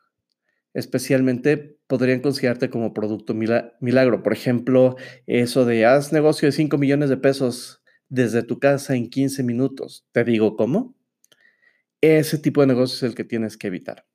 especialmente 0.74 1.78
podrían 1.86 2.20
considerarte 2.20 2.70
como 2.70 2.94
producto 2.94 3.34
milagro. 3.34 4.22
Por 4.22 4.32
ejemplo, 4.32 4.96
eso 5.26 5.64
de 5.64 5.84
haz 5.84 6.12
negocio 6.12 6.46
de 6.46 6.52
5 6.52 6.78
millones 6.78 7.08
de 7.10 7.16
pesos 7.16 7.82
desde 8.08 8.42
tu 8.42 8.58
casa 8.58 8.94
en 8.94 9.10
15 9.10 9.42
minutos. 9.42 10.06
¿Te 10.12 10.24
digo 10.24 10.56
cómo? 10.56 10.94
Ese 12.00 12.38
tipo 12.38 12.60
de 12.60 12.68
negocio 12.68 12.96
es 12.96 13.02
el 13.02 13.14
que 13.14 13.24
tienes 13.24 13.56
que 13.56 13.66
evitar. 13.66 14.06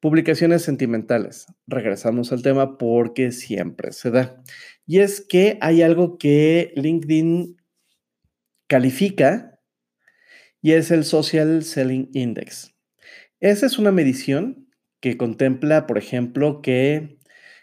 Publicaciones 0.00 0.62
sentimentales. 0.62 1.46
Regresamos 1.66 2.32
al 2.32 2.42
tema 2.42 2.78
porque 2.78 3.32
siempre 3.32 3.92
se 3.92 4.10
da. 4.10 4.42
Y 4.86 5.00
es 5.00 5.20
que 5.20 5.58
hay 5.60 5.82
algo 5.82 6.16
que 6.16 6.72
LinkedIn 6.76 7.56
califica 8.68 9.55
y 10.66 10.72
es 10.72 10.90
el 10.90 11.04
Social 11.04 11.62
Selling 11.62 12.10
Index. 12.12 12.74
Esa 13.38 13.66
es 13.66 13.78
una 13.78 13.92
medición 13.92 14.68
que 14.98 15.16
contempla, 15.16 15.86
por 15.86 15.96
ejemplo, 15.96 16.60
que 16.60 17.20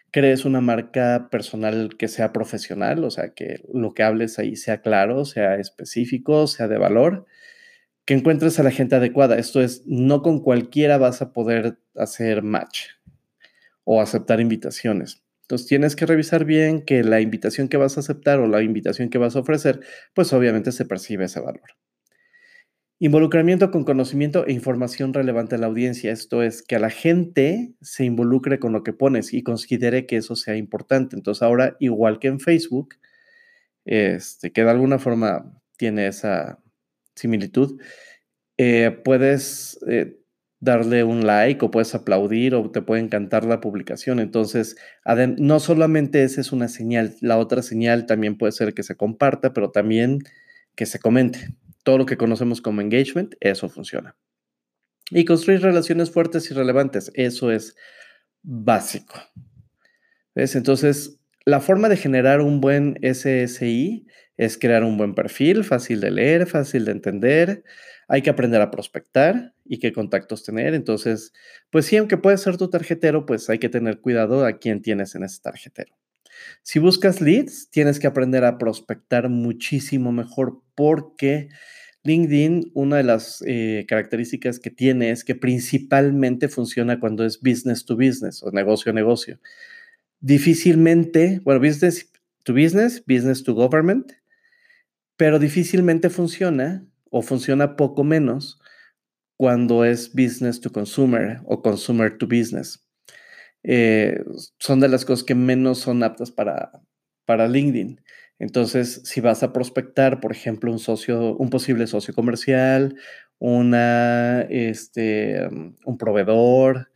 crees 0.09 0.45
una 0.45 0.61
marca 0.61 1.27
personal 1.29 1.97
que 1.97 2.07
sea 2.07 2.31
profesional, 2.31 3.03
o 3.03 3.11
sea, 3.11 3.33
que 3.33 3.59
lo 3.73 3.93
que 3.93 4.03
hables 4.03 4.39
ahí 4.39 4.55
sea 4.55 4.81
claro, 4.81 5.25
sea 5.25 5.55
específico, 5.55 6.47
sea 6.47 6.69
de 6.69 6.77
valor, 6.77 7.25
que 8.05 8.13
encuentres 8.13 8.57
a 8.61 8.63
la 8.63 8.71
gente 8.71 8.95
adecuada. 8.95 9.37
Esto 9.37 9.61
es, 9.61 9.83
no 9.85 10.21
con 10.21 10.39
cualquiera 10.41 10.97
vas 10.97 11.21
a 11.21 11.33
poder 11.33 11.79
hacer 11.95 12.41
match 12.41 12.85
o 13.83 13.99
aceptar 13.99 14.39
invitaciones. 14.39 15.25
Entonces 15.41 15.67
tienes 15.67 15.97
que 15.97 16.05
revisar 16.05 16.45
bien 16.45 16.85
que 16.85 17.03
la 17.03 17.19
invitación 17.19 17.67
que 17.67 17.75
vas 17.75 17.97
a 17.97 17.99
aceptar 17.99 18.39
o 18.39 18.47
la 18.47 18.61
invitación 18.63 19.09
que 19.09 19.17
vas 19.17 19.35
a 19.35 19.39
ofrecer, 19.39 19.81
pues 20.13 20.31
obviamente 20.31 20.71
se 20.71 20.85
percibe 20.85 21.25
ese 21.25 21.41
valor. 21.41 21.75
Involucramiento 22.99 23.71
con 23.71 23.83
conocimiento 23.83 24.45
e 24.45 24.53
información 24.53 25.13
relevante 25.13 25.55
a 25.55 25.57
la 25.57 25.67
audiencia. 25.67 26.11
Esto 26.11 26.43
es 26.43 26.61
que 26.61 26.75
a 26.75 26.79
la 26.79 26.89
gente 26.89 27.73
se 27.81 28.05
involucre 28.05 28.59
con 28.59 28.71
lo 28.71 28.83
que 28.83 28.93
pones 28.93 29.33
y 29.33 29.43
considere 29.43 30.05
que 30.05 30.17
eso 30.17 30.35
sea 30.35 30.55
importante. 30.55 31.15
Entonces 31.15 31.41
ahora, 31.41 31.75
igual 31.79 32.19
que 32.19 32.27
en 32.27 32.39
Facebook, 32.39 32.95
este, 33.83 34.51
que 34.51 34.63
de 34.63 34.69
alguna 34.69 34.99
forma 34.99 35.59
tiene 35.75 36.07
esa 36.07 36.59
similitud, 37.15 37.81
eh, 38.57 38.91
puedes 39.03 39.79
eh, 39.89 40.19
darle 40.59 41.03
un 41.03 41.25
like 41.25 41.65
o 41.65 41.71
puedes 41.71 41.93
aplaudir 41.95 42.55
o 42.55 42.71
te 42.71 42.81
puede 42.81 43.01
encantar 43.01 43.43
la 43.43 43.59
publicación. 43.59 44.19
Entonces, 44.19 44.77
no 45.37 45.59
solamente 45.59 46.23
esa 46.23 46.39
es 46.39 46.53
una 46.53 46.69
señal, 46.69 47.15
la 47.19 47.37
otra 47.37 47.63
señal 47.63 48.05
también 48.05 48.37
puede 48.37 48.53
ser 48.53 48.73
que 48.73 48.83
se 48.83 48.95
comparta, 48.95 49.51
pero 49.51 49.71
también 49.71 50.19
que 50.75 50.85
se 50.85 50.99
comente 50.99 51.49
todo 51.83 51.97
lo 51.97 52.05
que 52.05 52.17
conocemos 52.17 52.61
como 52.61 52.81
engagement, 52.81 53.35
eso 53.39 53.69
funciona. 53.69 54.15
Y 55.09 55.25
construir 55.25 55.61
relaciones 55.61 56.11
fuertes 56.11 56.49
y 56.49 56.53
relevantes, 56.53 57.11
eso 57.13 57.51
es 57.51 57.75
básico. 58.41 59.15
¿Ves? 60.33 60.55
Entonces, 60.55 61.19
la 61.45 61.59
forma 61.59 61.89
de 61.89 61.97
generar 61.97 62.41
un 62.41 62.61
buen 62.61 62.97
SSI 63.01 64.07
es 64.37 64.57
crear 64.57 64.83
un 64.83 64.97
buen 64.97 65.13
perfil, 65.13 65.63
fácil 65.63 65.99
de 65.99 66.11
leer, 66.11 66.47
fácil 66.47 66.85
de 66.85 66.91
entender. 66.91 67.63
Hay 68.07 68.21
que 68.21 68.29
aprender 68.29 68.61
a 68.61 68.71
prospectar 68.71 69.53
y 69.65 69.79
qué 69.79 69.93
contactos 69.93 70.43
tener. 70.43 70.73
Entonces, 70.73 71.33
pues 71.69 71.85
sí, 71.85 71.97
aunque 71.97 72.17
puede 72.17 72.37
ser 72.37 72.57
tu 72.57 72.69
tarjetero, 72.69 73.25
pues 73.25 73.49
hay 73.49 73.59
que 73.59 73.69
tener 73.69 73.99
cuidado 73.99 74.45
a 74.45 74.57
quién 74.57 74.81
tienes 74.81 75.15
en 75.15 75.23
ese 75.23 75.41
tarjetero. 75.41 75.95
Si 76.61 76.79
buscas 76.79 77.21
leads, 77.21 77.69
tienes 77.69 77.99
que 77.99 78.07
aprender 78.07 78.45
a 78.45 78.57
prospectar 78.57 79.29
muchísimo 79.29 80.11
mejor 80.11 80.61
porque 80.75 81.49
LinkedIn, 82.03 82.71
una 82.73 82.97
de 82.97 83.03
las 83.03 83.41
eh, 83.47 83.85
características 83.87 84.59
que 84.59 84.69
tiene 84.69 85.11
es 85.11 85.23
que 85.23 85.35
principalmente 85.35 86.49
funciona 86.49 86.99
cuando 86.99 87.25
es 87.25 87.39
business 87.41 87.85
to 87.85 87.95
business 87.95 88.43
o 88.43 88.51
negocio 88.51 88.91
a 88.91 88.95
negocio. 88.95 89.39
Difícilmente, 90.19 91.39
bueno, 91.43 91.61
business 91.61 92.11
to 92.43 92.53
business, 92.53 93.03
business 93.05 93.43
to 93.43 93.53
government, 93.53 94.11
pero 95.15 95.39
difícilmente 95.39 96.09
funciona 96.09 96.85
o 97.09 97.21
funciona 97.21 97.77
poco 97.77 98.03
menos 98.03 98.59
cuando 99.37 99.85
es 99.85 100.13
business 100.13 100.59
to 100.59 100.71
consumer 100.71 101.39
o 101.45 101.61
consumer 101.61 102.17
to 102.17 102.27
business. 102.27 102.82
Eh, 103.63 104.23
son 104.59 104.79
de 104.79 104.89
las 104.89 105.05
cosas 105.05 105.23
que 105.23 105.35
menos 105.35 105.79
son 105.79 106.03
aptas 106.03 106.31
para, 106.31 106.71
para 107.25 107.47
LinkedIn. 107.47 108.01
Entonces, 108.39 109.01
si 109.05 109.21
vas 109.21 109.43
a 109.43 109.53
prospectar, 109.53 110.19
por 110.19 110.31
ejemplo, 110.31 110.71
un 110.71 110.79
socio, 110.79 111.35
un 111.37 111.49
posible 111.49 111.87
socio 111.87 112.13
comercial, 112.13 112.95
una, 113.39 114.41
este, 114.49 115.47
um, 115.47 115.75
un 115.85 115.97
proveedor, 115.97 116.89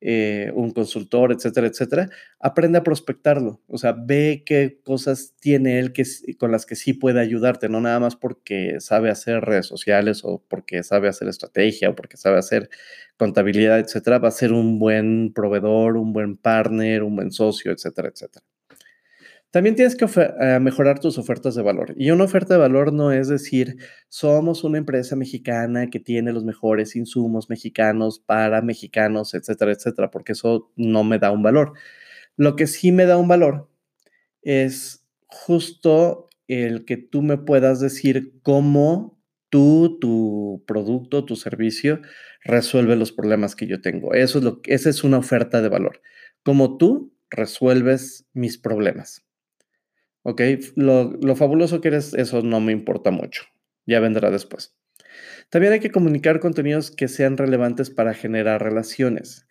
eh, 0.00 0.52
un 0.54 0.70
consultor, 0.70 1.32
etcétera, 1.32 1.66
etcétera, 1.66 2.10
aprende 2.40 2.78
a 2.78 2.84
prospectarlo. 2.84 3.60
O 3.66 3.78
sea, 3.78 3.92
ve 3.92 4.42
qué 4.46 4.80
cosas 4.84 5.34
tiene 5.40 5.78
él 5.78 5.92
que, 5.92 6.04
con 6.38 6.52
las 6.52 6.66
que 6.66 6.76
sí 6.76 6.92
puede 6.92 7.20
ayudarte, 7.20 7.68
no 7.68 7.80
nada 7.80 8.00
más 8.00 8.16
porque 8.16 8.80
sabe 8.80 9.10
hacer 9.10 9.40
redes 9.42 9.66
sociales 9.66 10.22
o 10.24 10.42
porque 10.48 10.82
sabe 10.82 11.08
hacer 11.08 11.28
estrategia 11.28 11.90
o 11.90 11.94
porque 11.94 12.16
sabe 12.16 12.38
hacer 12.38 12.70
contabilidad, 13.16 13.78
etcétera. 13.80 14.18
Va 14.18 14.28
a 14.28 14.30
ser 14.32 14.52
un 14.52 14.78
buen 14.78 15.32
proveedor, 15.34 15.96
un 15.96 16.12
buen 16.12 16.36
partner, 16.36 17.02
un 17.02 17.16
buen 17.16 17.32
socio, 17.32 17.72
etcétera, 17.72 18.08
etcétera. 18.08 18.44
También 19.50 19.76
tienes 19.76 19.96
que 19.96 20.04
eh, 20.04 20.60
mejorar 20.60 21.00
tus 21.00 21.16
ofertas 21.16 21.54
de 21.54 21.62
valor. 21.62 21.94
Y 21.96 22.10
una 22.10 22.24
oferta 22.24 22.54
de 22.54 22.60
valor 22.60 22.92
no 22.92 23.12
es 23.12 23.28
decir, 23.28 23.76
somos 24.08 24.62
una 24.62 24.76
empresa 24.78 25.16
mexicana 25.16 25.88
que 25.88 26.00
tiene 26.00 26.32
los 26.32 26.44
mejores 26.44 26.96
insumos 26.96 27.48
mexicanos 27.48 28.20
para 28.20 28.60
mexicanos, 28.60 29.32
etcétera, 29.32 29.72
etcétera, 29.72 30.10
porque 30.10 30.32
eso 30.32 30.70
no 30.76 31.02
me 31.02 31.18
da 31.18 31.30
un 31.30 31.42
valor. 31.42 31.72
Lo 32.36 32.56
que 32.56 32.66
sí 32.66 32.92
me 32.92 33.06
da 33.06 33.16
un 33.16 33.28
valor 33.28 33.70
es 34.42 35.06
justo 35.26 36.28
el 36.46 36.84
que 36.84 36.96
tú 36.98 37.22
me 37.22 37.38
puedas 37.38 37.80
decir 37.80 38.34
cómo 38.42 39.18
tú, 39.50 39.98
tu 40.00 40.64
producto, 40.66 41.24
tu 41.24 41.36
servicio 41.36 42.00
resuelve 42.44 42.96
los 42.96 43.12
problemas 43.12 43.56
que 43.56 43.66
yo 43.66 43.80
tengo. 43.80 44.14
Eso 44.14 44.38
es 44.38 44.44
lo, 44.44 44.60
esa 44.64 44.90
es 44.90 45.04
una 45.04 45.18
oferta 45.18 45.62
de 45.62 45.68
valor. 45.68 46.02
Cómo 46.42 46.76
tú 46.76 47.14
resuelves 47.30 48.26
mis 48.32 48.58
problemas. 48.58 49.27
¿Ok? 50.28 50.42
Lo, 50.76 51.36
fabuloso 51.36 51.80
que 51.80 51.88
eres, 51.88 52.12
eso 52.12 52.42
no 52.42 52.60
me 52.60 52.72
importa 52.72 53.10
mucho. 53.10 53.44
Ya 53.86 53.98
vendrá 53.98 54.30
después. 54.30 54.76
También 55.48 55.72
hay 55.72 55.80
que 55.80 55.90
comunicar 55.90 56.38
contenidos 56.38 56.90
que 56.90 57.08
sean 57.08 57.38
relevantes 57.38 57.88
para 57.88 58.12
generar 58.12 58.62
relaciones. 58.62 59.46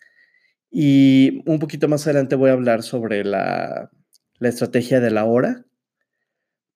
Y 0.70 1.42
un 1.46 1.58
poquito 1.58 1.88
más 1.88 2.06
adelante 2.06 2.36
voy 2.36 2.50
a 2.50 2.52
hablar 2.52 2.84
sobre 2.84 3.24
la, 3.24 3.90
la 4.38 4.48
estrategia 4.48 5.00
de 5.00 5.10
la 5.10 5.24
hora 5.24 5.64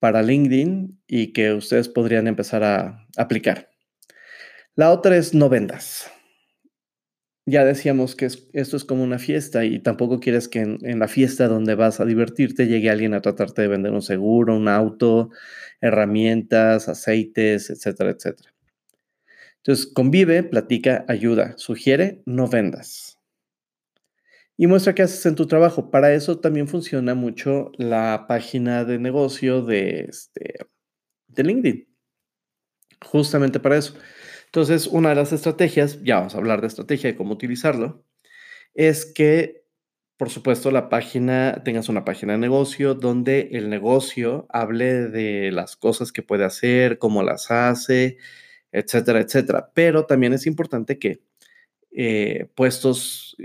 para 0.00 0.22
LinkedIn 0.22 1.00
y 1.06 1.32
que 1.32 1.52
ustedes 1.52 1.88
podrían 1.88 2.26
empezar 2.26 2.64
a 2.64 3.06
aplicar. 3.16 3.70
La 4.74 4.90
otra 4.90 5.16
es 5.16 5.32
no 5.32 5.48
vendas 5.48 6.10
ya 7.46 7.64
decíamos 7.64 8.14
que 8.14 8.26
esto 8.26 8.76
es 8.76 8.84
como 8.84 9.02
una 9.02 9.18
fiesta 9.18 9.64
y 9.64 9.80
tampoco 9.80 10.20
quieres 10.20 10.48
que 10.48 10.60
en, 10.60 10.98
la 10.98 11.08
fiesta 11.08 11.48
donde 11.48 11.74
vas 11.74 12.00
a 12.00 12.04
divertirte 12.04 12.66
llegue 12.66 12.90
alguien 12.90 13.14
a 13.14 13.20
tratarte 13.20 13.62
de 13.62 13.68
vender 13.68 13.92
un 13.92 14.02
seguro, 14.02 14.56
un 14.56 14.68
auto, 14.68 15.30
herramientas, 15.80 16.88
aceites, 16.88 17.70
etcétera, 17.70 18.10
etcétera. 18.10 18.52
Entonces, 19.58 19.86
convive, 19.86 20.42
platica, 20.42 21.04
ayuda, 21.08 21.54
sugiere, 21.56 22.22
no 22.26 22.48
vendas. 22.48 23.18
Y 24.56 24.66
muestra 24.66 24.94
qué 24.94 25.02
haces 25.02 25.24
en 25.26 25.34
tu 25.34 25.46
trabajo. 25.46 25.90
Para 25.90 26.12
eso 26.14 26.38
también 26.38 26.68
funciona 26.68 27.14
mucho 27.14 27.72
la 27.78 28.26
página 28.28 28.84
de 28.84 28.98
negocio 28.98 29.62
de, 29.62 30.06
este, 30.08 30.58
de 31.28 31.42
LinkedIn. 31.44 31.88
Justamente 33.04 33.60
para 33.60 33.76
eso. 33.76 33.94
Entonces, 34.52 34.86
una 34.86 35.08
de 35.08 35.14
las 35.14 35.32
estrategias, 35.32 36.02
ya 36.02 36.16
vamos 36.16 36.34
a 36.34 36.38
hablar 36.38 36.60
de 36.60 36.66
estrategia 36.66 37.08
y 37.08 37.14
cómo 37.14 37.32
utilizarlo, 37.32 38.04
es 38.74 39.06
que, 39.06 39.64
por 40.18 40.28
supuesto, 40.28 40.70
la 40.70 40.90
página, 40.90 41.62
tengas 41.64 41.88
una 41.88 42.04
página 42.04 42.34
de 42.34 42.38
negocio 42.38 42.94
donde 42.94 43.48
el 43.52 43.70
negocio 43.70 44.46
hable 44.50 45.08
de 45.08 45.52
las 45.52 45.76
cosas 45.76 46.12
que 46.12 46.22
puede 46.22 46.44
hacer, 46.44 46.98
cómo 46.98 47.22
las 47.22 47.50
hace, 47.50 48.18
etcétera, 48.72 49.20
etcétera. 49.20 49.70
Pero 49.72 50.04
también 50.04 50.34
es 50.34 50.46
importante 50.46 50.98
que 50.98 51.22
eh, 51.90 52.50
puestos 52.54 53.38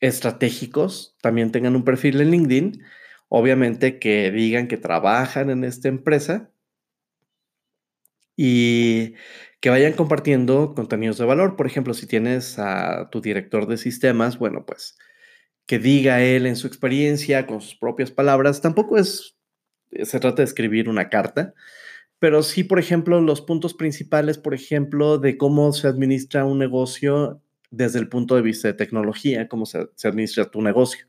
estratégicos 0.00 1.16
también 1.22 1.52
tengan 1.52 1.76
un 1.76 1.84
perfil 1.84 2.20
en 2.20 2.32
LinkedIn, 2.32 2.82
obviamente 3.28 4.00
que 4.00 4.32
digan 4.32 4.66
que 4.66 4.78
trabajan 4.78 5.50
en 5.50 5.62
esta 5.62 5.86
empresa 5.86 6.50
y 8.36 9.14
que 9.64 9.70
vayan 9.70 9.94
compartiendo 9.94 10.74
contenidos 10.74 11.16
de 11.16 11.24
valor. 11.24 11.56
Por 11.56 11.66
ejemplo, 11.66 11.94
si 11.94 12.06
tienes 12.06 12.58
a 12.58 13.08
tu 13.08 13.22
director 13.22 13.66
de 13.66 13.78
sistemas, 13.78 14.36
bueno, 14.36 14.66
pues 14.66 14.98
que 15.64 15.78
diga 15.78 16.20
él 16.20 16.44
en 16.44 16.56
su 16.56 16.66
experiencia, 16.66 17.46
con 17.46 17.62
sus 17.62 17.74
propias 17.74 18.10
palabras. 18.10 18.60
Tampoco 18.60 18.98
es, 18.98 19.38
se 20.02 20.20
trata 20.20 20.42
de 20.42 20.44
escribir 20.44 20.90
una 20.90 21.08
carta, 21.08 21.54
pero 22.18 22.42
sí, 22.42 22.62
por 22.62 22.78
ejemplo, 22.78 23.22
los 23.22 23.40
puntos 23.40 23.72
principales, 23.72 24.36
por 24.36 24.52
ejemplo, 24.52 25.16
de 25.16 25.38
cómo 25.38 25.72
se 25.72 25.88
administra 25.88 26.44
un 26.44 26.58
negocio 26.58 27.40
desde 27.70 28.00
el 28.00 28.10
punto 28.10 28.36
de 28.36 28.42
vista 28.42 28.68
de 28.68 28.74
tecnología, 28.74 29.48
cómo 29.48 29.64
se, 29.64 29.88
se 29.94 30.08
administra 30.08 30.50
tu 30.50 30.60
negocio 30.60 31.06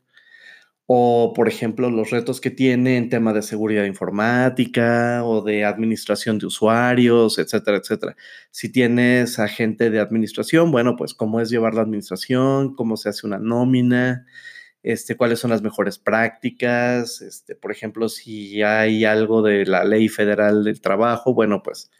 o 0.86 1.32
por 1.34 1.48
ejemplo 1.48 1.90
los 1.90 2.10
retos 2.10 2.40
que 2.40 2.50
tiene 2.50 2.96
en 2.96 3.10
tema 3.10 3.32
de 3.32 3.42
seguridad 3.42 3.84
informática 3.84 5.24
o 5.24 5.42
de 5.42 5.64
administración 5.64 6.38
de 6.38 6.46
usuarios, 6.46 7.38
etcétera, 7.38 7.78
etcétera. 7.78 8.16
Si 8.50 8.70
tienes 8.70 9.38
agente 9.40 9.90
de 9.90 10.00
administración, 10.00 10.70
bueno, 10.70 10.96
pues 10.96 11.14
cómo 11.14 11.40
es 11.40 11.50
llevar 11.50 11.74
la 11.74 11.82
administración, 11.82 12.74
cómo 12.74 12.96
se 12.96 13.08
hace 13.08 13.26
una 13.26 13.38
nómina, 13.38 14.26
este, 14.84 15.16
cuáles 15.16 15.40
son 15.40 15.50
las 15.50 15.62
mejores 15.62 15.98
prácticas, 15.98 17.20
este, 17.20 17.56
por 17.56 17.72
ejemplo, 17.72 18.08
si 18.08 18.62
hay 18.62 19.04
algo 19.04 19.42
de 19.42 19.66
la 19.66 19.84
ley 19.84 20.08
federal 20.08 20.62
del 20.64 20.80
trabajo, 20.80 21.34
bueno, 21.34 21.62
pues 21.64 21.90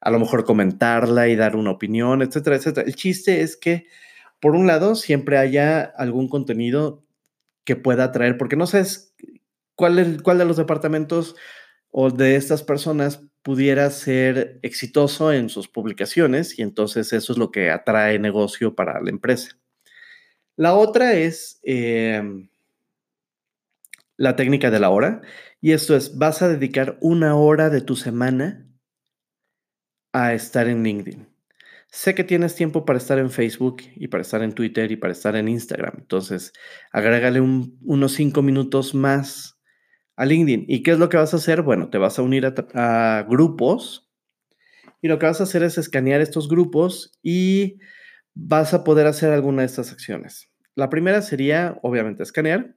a 0.00 0.10
lo 0.10 0.18
mejor 0.18 0.44
comentarla 0.44 1.28
y 1.28 1.36
dar 1.36 1.56
una 1.56 1.70
opinión, 1.72 2.22
etcétera, 2.22 2.56
etcétera. 2.56 2.86
El 2.86 2.96
chiste 2.96 3.42
es 3.42 3.56
que, 3.56 3.86
por 4.40 4.56
un 4.56 4.66
lado, 4.66 4.94
siempre 4.94 5.38
haya 5.38 5.82
algún 5.82 6.28
contenido 6.28 7.04
que 7.64 7.76
pueda 7.76 8.04
atraer, 8.04 8.38
porque 8.38 8.56
no 8.56 8.66
sé 8.66 8.84
cuál, 9.74 10.22
cuál 10.22 10.38
de 10.38 10.44
los 10.44 10.56
departamentos 10.56 11.36
o 11.90 12.10
de 12.10 12.36
estas 12.36 12.62
personas 12.62 13.22
pudiera 13.42 13.90
ser 13.90 14.58
exitoso 14.62 15.32
en 15.32 15.48
sus 15.48 15.68
publicaciones 15.68 16.58
y 16.58 16.62
entonces 16.62 17.12
eso 17.12 17.32
es 17.32 17.38
lo 17.38 17.50
que 17.50 17.70
atrae 17.70 18.18
negocio 18.18 18.74
para 18.74 19.00
la 19.00 19.10
empresa. 19.10 19.58
La 20.56 20.74
otra 20.74 21.14
es 21.14 21.60
em, 21.62 22.48
la 24.16 24.36
técnica 24.36 24.70
de 24.70 24.80
la 24.80 24.90
hora 24.90 25.22
y 25.60 25.72
esto 25.72 25.96
es, 25.96 26.16
vas 26.18 26.42
a 26.42 26.48
dedicar 26.48 26.98
una 27.00 27.36
hora 27.36 27.70
de 27.70 27.80
tu 27.80 27.96
semana 27.96 28.66
a 30.12 30.34
estar 30.34 30.68
en 30.68 30.82
LinkedIn. 30.82 31.31
Sé 31.94 32.14
que 32.14 32.24
tienes 32.24 32.54
tiempo 32.54 32.86
para 32.86 32.98
estar 32.98 33.18
en 33.18 33.28
Facebook 33.28 33.82
y 33.96 34.08
para 34.08 34.22
estar 34.22 34.42
en 34.42 34.54
Twitter 34.54 34.90
y 34.90 34.96
para 34.96 35.12
estar 35.12 35.36
en 35.36 35.46
Instagram. 35.46 35.92
Entonces, 35.98 36.54
agrégale 36.90 37.42
unos 37.42 38.12
cinco 38.12 38.40
minutos 38.40 38.94
más 38.94 39.60
a 40.16 40.24
LinkedIn. 40.24 40.64
¿Y 40.68 40.82
qué 40.82 40.92
es 40.92 40.98
lo 40.98 41.10
que 41.10 41.18
vas 41.18 41.34
a 41.34 41.36
hacer? 41.36 41.60
Bueno, 41.60 41.90
te 41.90 41.98
vas 41.98 42.18
a 42.18 42.22
unir 42.22 42.46
a, 42.46 43.26
grupos 43.28 44.10
y 45.02 45.08
lo 45.08 45.18
que 45.18 45.26
vas 45.26 45.40
a 45.40 45.44
hacer 45.44 45.62
es 45.64 45.76
escanear 45.76 46.22
estos 46.22 46.48
grupos 46.48 47.12
y 47.22 47.78
vas 48.32 48.72
a 48.72 48.84
poder 48.84 49.06
hacer 49.06 49.30
alguna 49.30 49.60
de 49.60 49.66
estas 49.66 49.92
acciones. 49.92 50.50
La 50.74 50.88
primera 50.88 51.20
sería, 51.20 51.78
obviamente, 51.82 52.22
escanear 52.22 52.74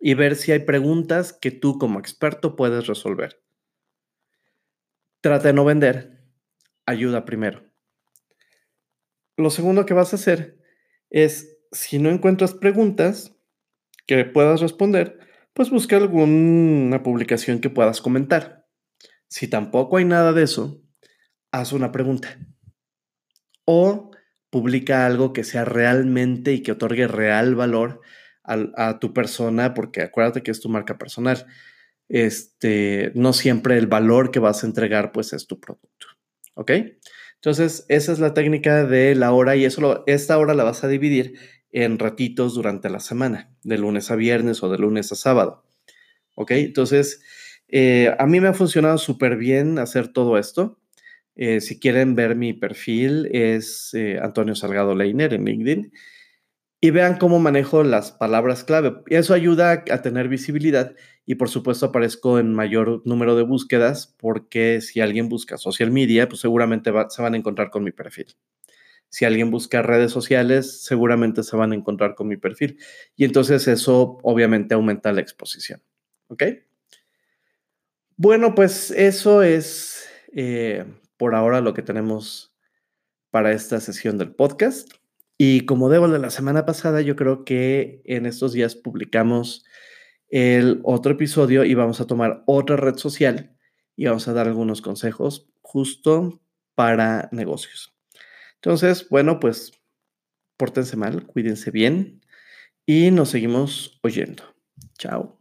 y 0.00 0.14
ver 0.14 0.34
si 0.34 0.50
hay 0.50 0.60
preguntas 0.60 1.32
que 1.32 1.52
tú 1.52 1.78
como 1.78 2.00
experto 2.00 2.56
puedes 2.56 2.88
resolver. 2.88 3.40
Trata 5.20 5.46
de 5.46 5.54
no 5.54 5.64
vender. 5.64 6.24
Ayuda 6.84 7.24
primero. 7.24 7.67
Lo 9.38 9.50
segundo 9.50 9.86
que 9.86 9.94
vas 9.94 10.12
a 10.12 10.16
hacer 10.16 10.58
es, 11.10 11.56
si 11.70 12.00
no 12.00 12.10
encuentras 12.10 12.54
preguntas 12.54 13.36
que 14.04 14.24
puedas 14.24 14.60
responder, 14.60 15.20
pues 15.54 15.70
busca 15.70 15.96
alguna 15.96 17.04
publicación 17.04 17.60
que 17.60 17.70
puedas 17.70 18.00
comentar. 18.00 18.66
Si 19.28 19.46
tampoco 19.46 19.96
hay 19.96 20.04
nada 20.04 20.32
de 20.32 20.42
eso, 20.42 20.82
haz 21.52 21.72
una 21.72 21.92
pregunta. 21.92 22.36
O 23.64 24.10
publica 24.50 25.06
algo 25.06 25.32
que 25.32 25.44
sea 25.44 25.64
realmente 25.64 26.52
y 26.52 26.62
que 26.64 26.72
otorgue 26.72 27.06
real 27.06 27.54
valor 27.54 28.00
a, 28.42 28.98
tu 28.98 29.12
persona, 29.12 29.72
porque 29.72 30.02
acuérdate 30.02 30.42
que 30.42 30.50
es 30.50 30.60
tu 30.60 30.68
marca 30.68 30.98
personal. 30.98 31.46
Este, 32.08 33.12
no 33.14 33.32
siempre 33.32 33.78
el 33.78 33.86
valor 33.86 34.32
que 34.32 34.40
vas 34.40 34.64
a 34.64 34.66
entregar, 34.66 35.12
pues 35.12 35.32
es 35.32 35.46
tu 35.46 35.60
producto. 35.60 36.08
¿Ok? 36.54 36.72
Entonces, 37.38 37.86
esa 37.88 38.12
es 38.12 38.18
la 38.18 38.34
técnica 38.34 38.84
de 38.84 39.14
la 39.14 39.32
hora 39.32 39.54
y 39.56 39.64
eso 39.64 40.04
esta 40.06 40.38
hora 40.38 40.54
la 40.54 40.64
vas 40.64 40.82
a 40.82 40.88
dividir 40.88 41.38
en 41.70 41.98
ratitos 41.98 42.54
durante 42.54 42.90
la 42.90 43.00
semana, 43.00 43.50
de 43.62 43.78
lunes 43.78 44.10
a 44.10 44.16
viernes 44.16 44.62
o 44.62 44.70
de 44.70 44.78
lunes 44.78 45.12
a 45.12 45.14
sábado. 45.14 45.64
¿Ok? 46.34 46.52
Entonces, 46.52 47.22
eh, 47.68 48.14
a 48.18 48.26
mí 48.26 48.40
me 48.40 48.48
ha 48.48 48.54
funcionado 48.54 48.98
súper 48.98 49.36
bien 49.36 49.78
hacer 49.78 50.08
todo 50.08 50.38
esto. 50.38 50.80
Eh, 51.36 51.60
si 51.60 51.78
quieren 51.78 52.16
ver 52.16 52.34
mi 52.34 52.54
perfil, 52.54 53.28
es 53.32 53.94
eh, 53.94 54.18
Antonio 54.20 54.56
Salgado 54.56 54.94
Leiner 54.96 55.34
en 55.34 55.44
LinkedIn 55.44 55.92
y 56.80 56.90
vean 56.90 57.18
cómo 57.18 57.38
manejo 57.38 57.82
las 57.82 58.12
palabras 58.12 58.64
clave. 58.64 59.02
Eso 59.08 59.34
ayuda 59.34 59.84
a 59.90 60.02
tener 60.02 60.28
visibilidad 60.28 60.94
y 61.26 61.34
por 61.34 61.48
supuesto 61.48 61.86
aparezco 61.86 62.38
en 62.38 62.54
mayor 62.54 63.02
número 63.04 63.36
de 63.36 63.42
búsquedas 63.42 64.14
porque 64.18 64.80
si 64.80 65.00
alguien 65.00 65.28
busca 65.28 65.58
social 65.58 65.90
media, 65.90 66.28
pues 66.28 66.40
seguramente 66.40 66.92
se 67.08 67.22
van 67.22 67.34
a 67.34 67.36
encontrar 67.36 67.70
con 67.70 67.84
mi 67.84 67.92
perfil. 67.92 68.36
Si 69.10 69.24
alguien 69.24 69.50
busca 69.50 69.82
redes 69.82 70.12
sociales, 70.12 70.84
seguramente 70.84 71.42
se 71.42 71.56
van 71.56 71.72
a 71.72 71.74
encontrar 71.74 72.14
con 72.14 72.28
mi 72.28 72.36
perfil. 72.36 72.78
Y 73.16 73.24
entonces 73.24 73.66
eso 73.66 74.18
obviamente 74.22 74.74
aumenta 74.74 75.12
la 75.12 75.22
exposición. 75.22 75.82
¿Ok? 76.28 76.42
Bueno, 78.16 78.54
pues 78.54 78.90
eso 78.90 79.42
es 79.42 80.08
eh, 80.34 80.84
por 81.16 81.34
ahora 81.34 81.60
lo 81.60 81.72
que 81.72 81.82
tenemos 81.82 82.54
para 83.30 83.52
esta 83.52 83.80
sesión 83.80 84.18
del 84.18 84.34
podcast. 84.34 84.92
Y 85.38 85.66
como 85.66 85.88
debo 85.88 86.08
de 86.08 86.18
la 86.18 86.30
semana 86.30 86.66
pasada, 86.66 87.00
yo 87.00 87.14
creo 87.14 87.44
que 87.44 88.02
en 88.04 88.26
estos 88.26 88.52
días 88.52 88.74
publicamos 88.74 89.64
el 90.28 90.80
otro 90.82 91.12
episodio 91.12 91.64
y 91.64 91.74
vamos 91.74 92.00
a 92.00 92.06
tomar 92.06 92.42
otra 92.46 92.76
red 92.76 92.96
social 92.96 93.56
y 93.96 94.06
vamos 94.06 94.26
a 94.26 94.32
dar 94.32 94.48
algunos 94.48 94.82
consejos 94.82 95.48
justo 95.62 96.42
para 96.74 97.28
negocios. 97.30 97.94
Entonces, 98.56 99.08
bueno, 99.08 99.38
pues 99.38 99.72
pórtense 100.56 100.96
mal, 100.96 101.24
cuídense 101.26 101.70
bien 101.70 102.20
y 102.84 103.12
nos 103.12 103.30
seguimos 103.30 104.00
oyendo. 104.02 104.42
Chao. 104.98 105.37